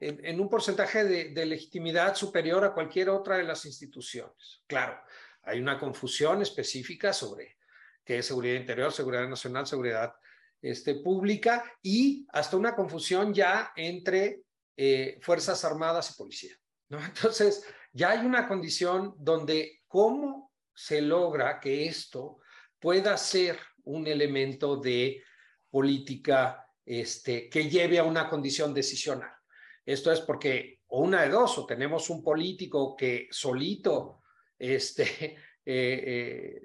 [0.00, 4.62] en, un porcentaje de, legitimidad superior a cualquier otra de las instituciones.
[4.66, 5.00] Claro,
[5.42, 7.56] hay una confusión específica sobre
[8.04, 10.14] qué es seguridad interior, seguridad nacional, seguridad
[10.60, 14.42] este, pública y hasta una confusión ya entre
[14.76, 16.54] eh, Fuerzas Armadas y policía.
[16.90, 22.40] Entonces, ya hay una condición donde cómo se logra que esto
[22.80, 25.22] pueda ser un elemento de
[25.70, 29.32] política este, que lleve a una condición decisional.
[29.84, 34.22] Esto es porque o una de dos, o tenemos un político que solito
[34.58, 36.60] este, eh,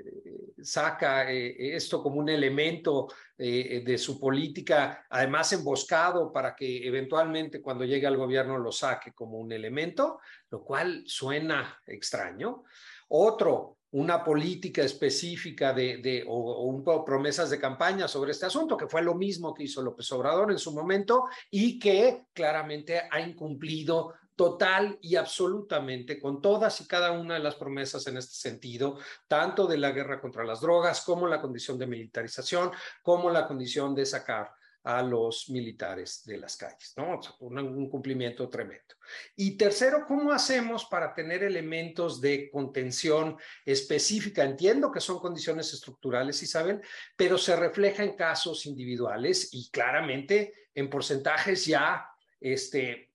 [0.62, 3.08] saca esto como un elemento
[3.38, 9.40] de su política, además emboscado para que eventualmente cuando llegue al gobierno lo saque como
[9.40, 12.66] un elemento, lo cual suena extraño.
[13.08, 18.88] Otro, una política específica de, de o, un promesas de campaña sobre este asunto, que
[18.88, 24.14] fue lo mismo que hizo López Obrador en su momento y que claramente ha incumplido
[24.36, 29.68] total y absolutamente con todas y cada una de las promesas en este sentido, tanto
[29.68, 32.72] de la guerra contra las drogas como la condición de militarización,
[33.04, 34.52] como la condición de sacar
[34.90, 37.20] a los militares de las calles, ¿no?
[37.42, 38.96] un, cumplimiento tremendo.
[39.36, 44.44] Y tercero, ¿cómo hacemos para tener elementos de contención específica?
[44.44, 46.82] Entiendo que son condiciones estructurales, Isabel,
[47.16, 52.10] pero se refleja en casos individuales y claramente en porcentajes ya,
[52.40, 53.12] este,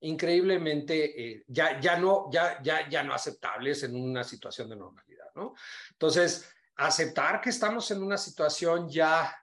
[0.00, 5.32] increíblemente, eh, ya, ya, no, ya, ya, ya no aceptables en una situación de normalidad,
[5.34, 5.54] ¿no?
[5.92, 9.34] Entonces, aceptar que estamos en una situación ya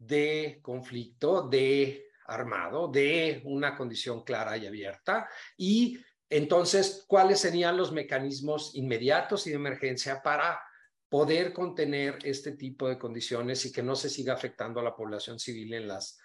[0.00, 5.28] de conflicto, de armado, de una condición clara y abierta.
[5.56, 5.98] Y
[6.28, 10.60] entonces, ¿cuáles serían los mecanismos inmediatos y de emergencia para
[11.08, 15.38] poder contener este tipo de condiciones y que no se siga afectando a la población
[15.38, 16.18] civil en las,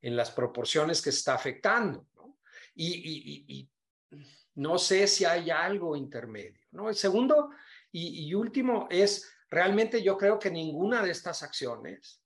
[0.00, 2.06] en las proporciones que está afectando?
[2.74, 3.70] y, y,
[4.54, 6.60] no sé si hay algo intermedio.
[6.72, 6.88] ¿no?
[6.88, 7.50] El segundo
[7.92, 12.20] y último es, realmente yo creo que ninguna de estas acciones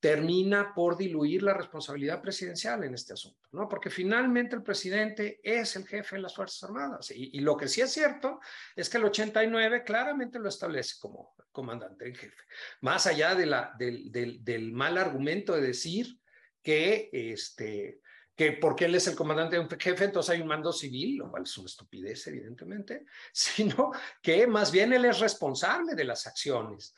[0.00, 3.68] termina por diluir la responsabilidad presidencial en este asunto, ¿no?
[3.68, 7.68] Porque finalmente el presidente es el jefe de las Fuerzas Armadas y, y, lo que
[7.68, 8.40] sí es cierto
[8.74, 12.42] es que el 89 claramente lo establece como comandante en jefe,
[12.80, 16.18] más allá del, del, del mal argumento de decir
[16.62, 18.00] que, este,
[18.34, 21.42] que porque él es el comandante en jefe, entonces hay un mando civil, lo cual
[21.42, 23.92] es una estupidez, evidentemente, sino
[24.22, 26.94] que más bien él es responsable de las acciones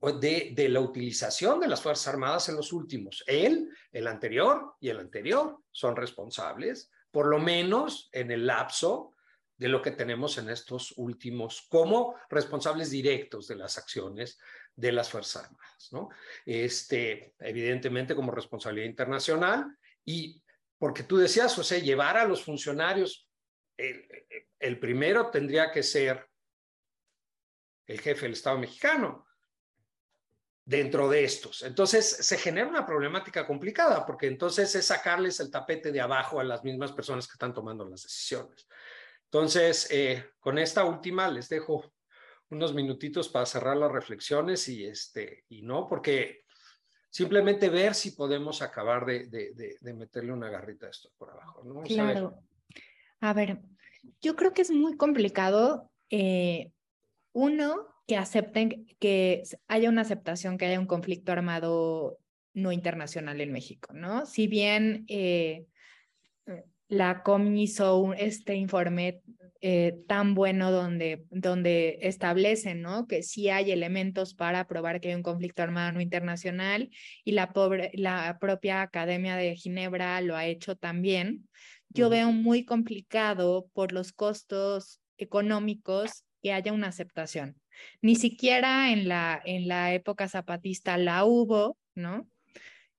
[0.00, 3.24] de, la utilización de las Fuerzas Armadas en los últimos.
[3.26, 9.12] Él, el anterior y el anterior son responsables, por lo menos en el lapso
[9.56, 14.38] de lo que tenemos en estos últimos, como responsables directos de las acciones
[14.74, 16.08] de las Fuerzas Armadas, ¿no?
[16.44, 19.66] Este, evidentemente como responsabilidad internacional
[20.04, 20.42] y
[20.76, 23.28] porque tú decías, sea, llevar a los funcionarios,
[23.76, 26.28] el primero tendría que ser
[27.86, 29.26] el jefe del Estado mexicano,
[30.64, 31.62] dentro de estos.
[31.62, 36.44] Entonces se genera una problemática complicada porque entonces es sacarles el tapete de abajo a
[36.44, 38.66] las mismas personas que están tomando las decisiones.
[39.24, 41.92] Entonces, eh, con esta última les dejo
[42.50, 46.44] unos minutitos para cerrar las reflexiones y, este, y no, porque
[47.10, 51.62] simplemente ver si podemos acabar de, de, de, meterle una garrita a esto por abajo.
[51.64, 51.82] ¿no?
[51.82, 52.38] Claro.
[53.20, 53.60] A ver,
[54.20, 55.90] yo creo que es muy complicado.
[56.10, 56.70] Eh,
[57.32, 62.18] uno, que acepten que haya una aceptación, que haya un conflicto armado
[62.52, 64.26] no internacional en México, ¿no?
[64.26, 65.66] Si bien eh,
[66.88, 69.22] la COM hizo este informe
[69.60, 73.06] eh, tan bueno donde, donde establecen ¿no?
[73.06, 76.90] que sí hay elementos para probar que hay un conflicto armado no internacional
[77.24, 81.48] y la, pobre, la propia Academia de Ginebra lo ha hecho también,
[81.88, 87.56] yo veo muy complicado por los costos económicos que haya una aceptación.
[88.02, 92.28] Ni siquiera en la, en la época zapatista la hubo, ¿no?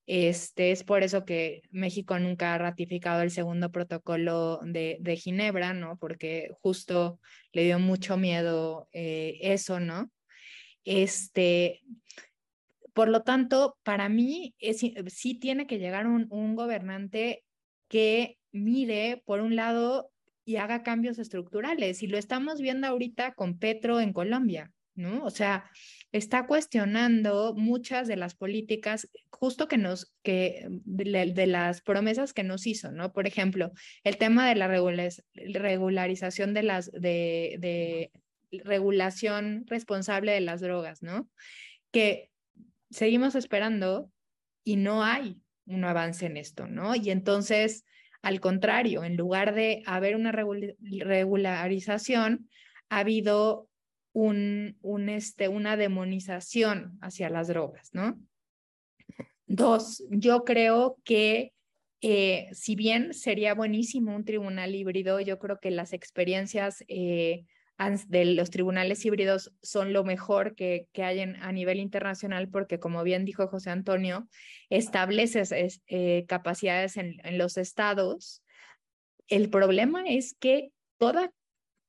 [0.07, 5.73] Este, es por eso que México nunca ha ratificado el segundo protocolo de, de Ginebra,
[5.73, 5.97] ¿no?
[5.97, 7.19] Porque justo
[7.53, 10.11] le dio mucho miedo eh, eso, ¿no?
[10.83, 11.81] Este,
[12.93, 17.43] por lo tanto, para mí es, sí tiene que llegar un, un gobernante
[17.87, 20.11] que mire, por un lado,
[20.45, 22.03] y haga cambios estructurales.
[22.03, 25.25] Y lo estamos viendo ahorita con Petro en Colombia, ¿no?
[25.25, 25.69] O sea,
[26.11, 32.67] está cuestionando muchas de las políticas justo que nos, que de, las promesas que nos
[32.67, 33.11] hizo, ¿no?
[33.11, 33.71] Por ejemplo,
[34.03, 38.11] el tema de la regularización de las, de,
[38.63, 41.27] regulación responsable de las drogas, ¿no?
[41.91, 42.31] Que
[42.89, 44.09] seguimos esperando
[44.63, 46.95] y no hay un avance en esto, ¿no?
[46.95, 47.83] Y entonces
[48.25, 52.49] al contrario, en lugar de haber una regularización,
[52.89, 53.69] ha habido
[55.07, 58.19] este, una demonización hacia las drogas, ¿no?
[59.45, 61.53] Dos, yo creo que
[62.01, 67.45] eh, si bien sería buenísimo un tribunal híbrido, yo creo que las experiencias eh,
[68.07, 72.79] de los tribunales híbridos son lo mejor que, que hay en, a nivel internacional porque,
[72.79, 74.27] como bien dijo José Antonio,
[74.69, 75.51] estableces
[75.87, 78.41] eh, capacidades en, en, los estados
[79.27, 81.31] el problema es que toda,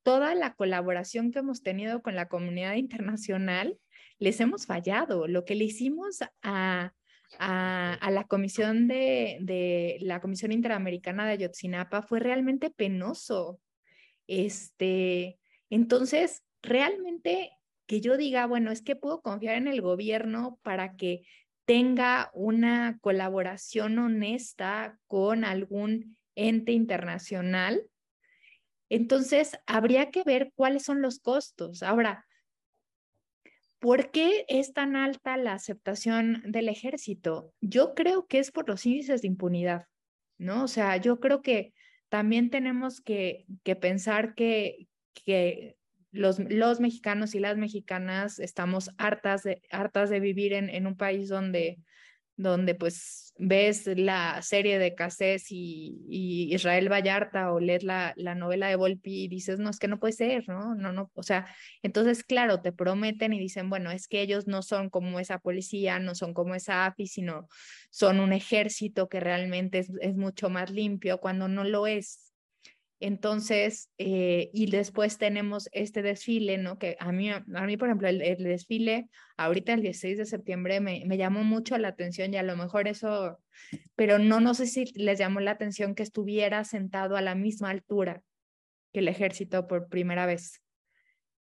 [0.02, 3.78] toda la colaboración que hemos tenido con la comunidad internacional
[4.18, 5.26] les hemos fallado.
[5.26, 6.92] Lo que le hicimos a,
[7.38, 13.60] a, la comisión de, de, la Comisión Interamericana de Ayotzinapa fue realmente penoso.
[14.26, 15.38] Este,
[15.70, 17.52] entonces, realmente
[17.86, 21.22] que yo diga, bueno, es que puedo confiar en el gobierno para que
[21.64, 27.82] tenga una colaboración honesta con algún ente internacional.
[28.88, 31.82] Entonces, habría que ver cuáles son los costos.
[31.82, 32.26] Ahora,
[33.78, 37.52] ¿por qué es tan alta la aceptación del ejército?
[37.60, 39.86] Yo creo que es por los índices de impunidad,
[40.38, 40.64] ¿no?
[40.64, 41.72] O sea, yo creo que
[42.08, 44.86] también tenemos que, que pensar que,
[45.24, 45.76] que
[46.12, 50.96] los, los, mexicanos y las mexicanas estamos hartas de, hartas de vivir en, en un
[50.96, 51.78] país donde,
[52.36, 58.34] donde pues ves la serie de Cassés y, y, Israel Vallarta o lees la, la,
[58.34, 60.74] novela de Volpi y dices, no, es que no puede ser, ¿no?
[60.74, 61.46] No, no, o sea,
[61.82, 65.98] entonces, claro, te prometen y dicen, bueno, es que ellos no son como esa policía,
[65.98, 67.48] no son como esa AFI, sino
[67.90, 72.25] son un ejército que realmente es, es mucho más limpio cuando no lo es.
[72.98, 76.78] Entonces, eh, y después tenemos este desfile, ¿no?
[76.78, 81.04] Que a mí, a mí por ejemplo, el, desfile ahorita el 16 de septiembre me,
[81.06, 83.38] me, llamó mucho la atención y a lo mejor eso,
[83.96, 87.70] pero no, no sé si les llamó la atención que estuviera sentado a la misma
[87.70, 88.22] altura
[88.92, 90.62] que el ejército por primera vez,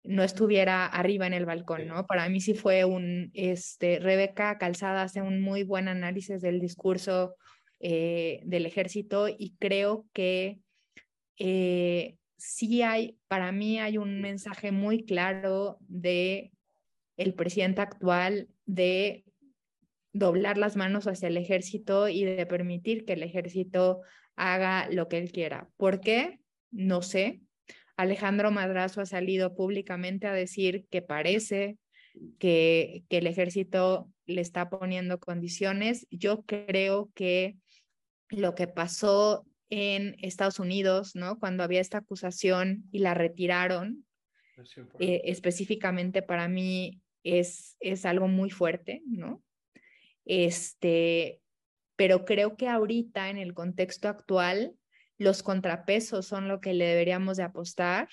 [0.03, 2.07] no estuviera arriba en el balcón, ¿no?
[2.07, 7.37] Para mí sí fue un, este, Rebeca Calzada hace un muy buen análisis del discurso
[7.81, 10.59] eh, del ejército y creo que
[11.41, 16.53] eh, sí hay, para mí hay un mensaje muy claro de
[17.17, 19.25] el presidente actual de
[20.13, 24.03] doblar las manos hacia el ejército y de permitir que el ejército
[24.37, 25.71] haga lo que él quiera.
[25.79, 26.41] ¿Por qué?
[26.71, 27.41] No sé.
[27.97, 31.79] Alejandro Madrazo ha salido públicamente a decir que parece
[32.39, 36.07] que, que el ejército le está poniendo condiciones.
[36.11, 37.57] Yo creo que
[38.29, 41.39] lo que pasó en Estados Unidos, ¿no?
[41.39, 44.05] Cuando había esta acusación y la retiraron,
[44.99, 49.43] eh, específicamente para mí es, es algo muy fuerte, ¿no?
[50.25, 51.41] Este,
[51.97, 54.75] pero creo que ahorita en el contexto actual,
[55.17, 58.09] los contrapesos son lo que le deberíamos de apostar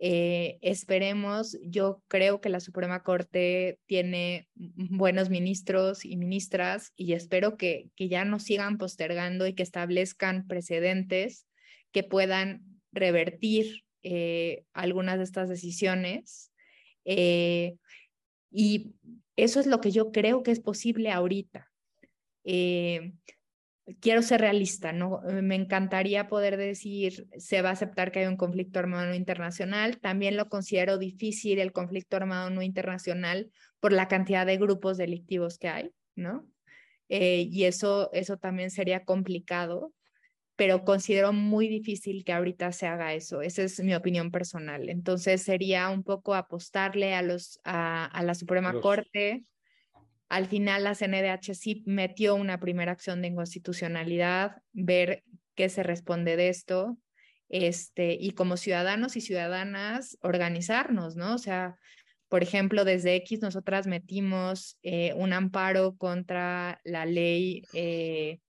[0.00, 7.56] eh, esperemos, yo creo que la Suprema Corte tiene buenos ministros y ministras y espero
[7.56, 11.46] que, que ya no sigan postergando y que establezcan precedentes
[11.90, 16.52] que puedan revertir eh, algunas de estas decisiones.
[17.04, 17.74] Eh,
[18.50, 18.94] y
[19.36, 21.68] eso es lo que yo creo que es posible ahorita
[24.00, 25.20] quiero ser realista, ¿no?
[25.28, 29.14] Eh, me encantaría poder decir, se va a aceptar que hay un conflicto armado no
[29.14, 29.98] internacional.
[29.98, 35.58] También lo considero difícil el conflicto armado no internacional por la cantidad de grupos delictivos
[35.58, 36.46] que hay, ¿no?
[37.08, 39.94] Eh, y eso, eso también sería complicado,
[40.56, 43.40] pero considero muy difícil que ahorita se haga eso.
[43.42, 44.88] Esa es mi opinión personal.
[44.88, 49.44] Entonces sería un poco apostarle a, los, a, la Suprema Corte
[50.28, 55.24] al final la CNDH sí metió una primera acción de inconstitucionalidad, ver
[55.54, 56.98] qué se responde de esto,
[57.48, 61.34] este, y como ciudadanos y ciudadanas organizarnos, ¿no?
[61.34, 61.76] O sea,
[62.28, 68.40] por ejemplo, desde X nosotras metimos eh, un amparo contra la ley eh,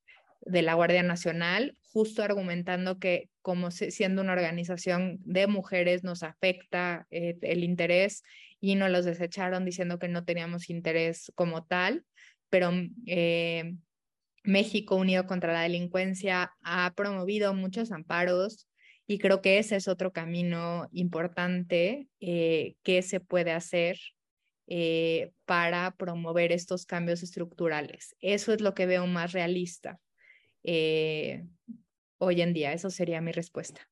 [0.41, 7.07] de la Guardia Nacional, justo argumentando que como siendo una organización de mujeres nos afecta
[7.09, 8.23] eh, el interés
[8.61, 12.05] y nos los desecharon diciendo que no teníamos interés como tal,
[12.49, 12.71] pero
[13.05, 13.75] eh,
[14.43, 18.67] México Unido contra la Delincuencia ha promovido muchos amparos
[19.07, 23.97] y creo que ese es otro camino importante eh, que se puede hacer
[24.67, 28.15] eh, para promover estos cambios estructurales.
[28.19, 29.99] Eso es lo que veo más realista
[32.21, 32.73] hoy en día.
[32.73, 33.89] Eso sería mi respuesta.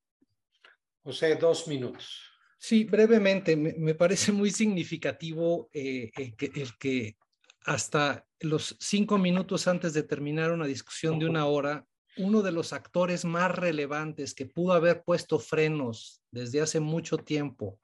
[1.02, 2.37] José, dos minutos.
[2.60, 7.16] Sí, brevemente, me, parece muy significativo eh, el, que, el, que,
[7.64, 11.86] hasta los cinco minutos antes de terminar una discusión de una hora,
[12.16, 17.78] uno de los actores más relevantes que pudo haber puesto frenos desde hace mucho tiempo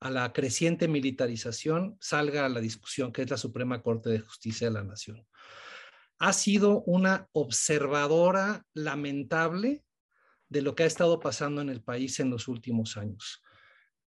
[0.00, 4.68] a la creciente militarización salga a la discusión, que es la Suprema Corte de Justicia
[4.68, 5.26] de la Nación.
[6.18, 9.84] Ha sido una observadora lamentable
[10.48, 13.42] de lo que ha estado pasando en el país en los últimos años.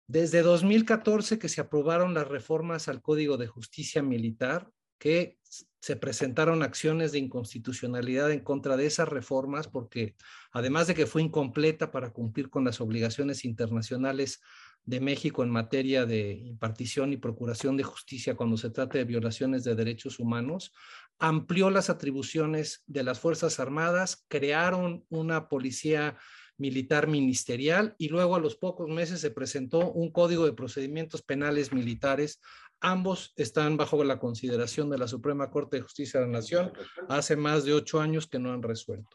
[0.07, 5.37] Desde 2014 que se aprobaron las reformas al Código de Justicia Militar, que
[5.79, 10.15] se presentaron acciones de inconstitucionalidad en contra de esas reformas porque
[10.51, 14.41] además de que fue incompleta para cumplir con las obligaciones internacionales
[14.85, 19.63] de México en materia de impartición y procuración de justicia cuando se trata de violaciones
[19.63, 20.73] de derechos humanos,
[21.19, 26.17] amplió las atribuciones de las Fuerzas Armadas, crearon una policía
[26.57, 31.71] militar ministerial y luego a los pocos meses se presentó un código de procedimientos penales
[31.71, 32.41] militares.
[32.79, 36.71] Ambos están bajo la consideración de la Suprema Corte de Justicia de la Nación
[37.09, 39.09] hace más de ocho años que no han resuelto.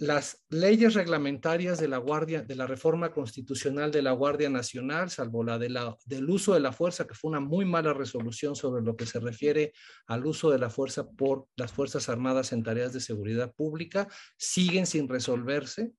[0.00, 5.42] Las leyes reglamentarias de la Guardia, de la reforma constitucional de la Guardia Nacional, salvo
[5.42, 8.80] la, de la del uso de la fuerza, que fue una muy mala resolución sobre
[8.80, 9.72] lo que se refiere
[10.06, 14.86] al uso de la fuerza por las Fuerzas Armadas en tareas de seguridad pública, siguen
[14.86, 15.90] sin resolverse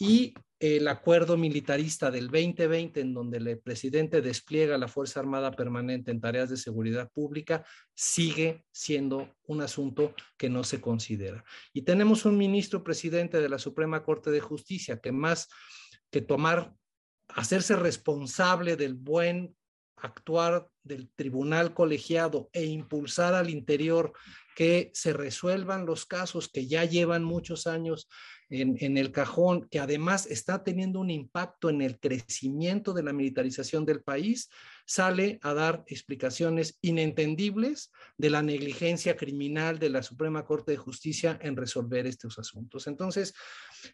[0.00, 6.10] y el acuerdo militarista del 2020, en donde el presidente despliega la Fuerza Armada Permanente
[6.10, 11.44] en tareas de seguridad pública, sigue siendo un asunto que no se considera.
[11.74, 15.48] Y tenemos un ministro presidente de la Suprema Corte de Justicia que más
[16.10, 16.74] que tomar,
[17.28, 19.54] hacerse responsable del buen
[19.96, 24.12] actuar del tribunal colegiado e impulsar al interior
[24.56, 28.08] que se resuelvan los casos que ya llevan muchos años
[28.50, 33.86] en, el cajón, que además está teniendo un impacto en el crecimiento de la militarización
[33.86, 34.50] del país,
[34.84, 41.38] sale a dar explicaciones inentendibles de la negligencia criminal de la Suprema Corte de Justicia
[41.42, 42.88] en resolver estos asuntos.
[42.88, 43.34] Entonces,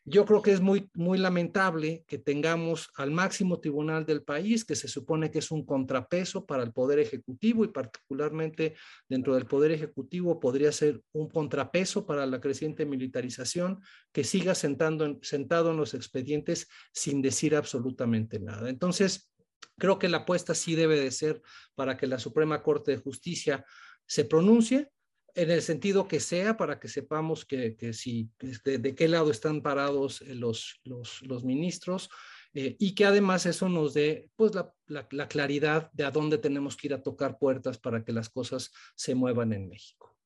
[0.05, 4.77] yo creo que es muy, muy lamentable que tengamos al máximo tribunal del país, que
[4.77, 8.75] se supone que es un contrapeso para el Poder Ejecutivo y particularmente
[9.09, 13.81] dentro del Poder Ejecutivo podría ser un contrapeso para la creciente militarización,
[14.13, 18.69] que siga sentando, sentado en los expedientes sin decir absolutamente nada.
[18.69, 19.31] Entonces,
[19.79, 21.43] Creo que la apuesta sí debe de ser
[21.75, 23.65] para que la Suprema Corte de Justicia
[24.07, 24.91] se pronuncie
[25.37, 29.61] en el sentido que sea para que sepamos que, que si, de, qué lado están
[29.61, 32.11] parados eh, los, los, los ministros
[32.55, 36.75] eh, y que además eso nos dé pues la, la, claridad de a dónde tenemos
[36.75, 40.17] que ir a tocar puertas para que las cosas se muevan en México.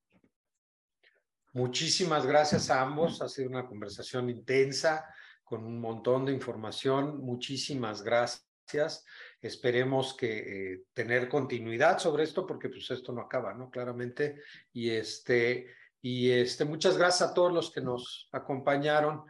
[1.53, 3.21] Muchísimas gracias a ambos.
[3.21, 5.05] Ha sido una conversación intensa
[5.43, 7.19] con un montón de información.
[7.19, 9.05] Muchísimas gracias.
[9.43, 13.71] Esperemos que eh, tener continuidad sobre esto porque pues esto no acaba, ¿no?
[13.71, 14.43] Claramente.
[14.73, 15.69] Y este,
[16.03, 19.25] y este, muchas gracias a todos los que nos acompañaron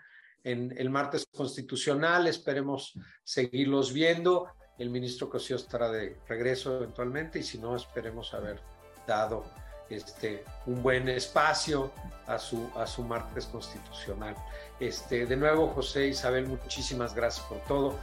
[0.44, 2.26] en el martes constitucional.
[2.26, 2.94] Esperemos
[3.24, 4.48] seguirlos viendo.
[4.78, 8.60] El ministro Cosío estará de regreso eventualmente y si no, esperemos haber
[9.06, 9.44] dado
[9.90, 11.92] este, un buen espacio
[12.26, 14.34] a su, a su martes constitucional.
[14.78, 17.98] Este, de nuevo, José Isabel, muchísimas gracias por todo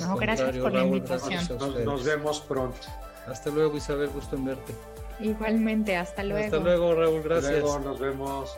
[0.00, 1.58] no, gracias por la invitación.
[1.84, 2.86] Nos, vemos pronto.
[3.26, 4.74] Hasta luego, Isabel, gusto en verte.
[5.20, 6.44] Igualmente, hasta luego.
[6.44, 7.62] Hasta luego, Raúl, gracias.
[7.62, 8.56] nos vemos.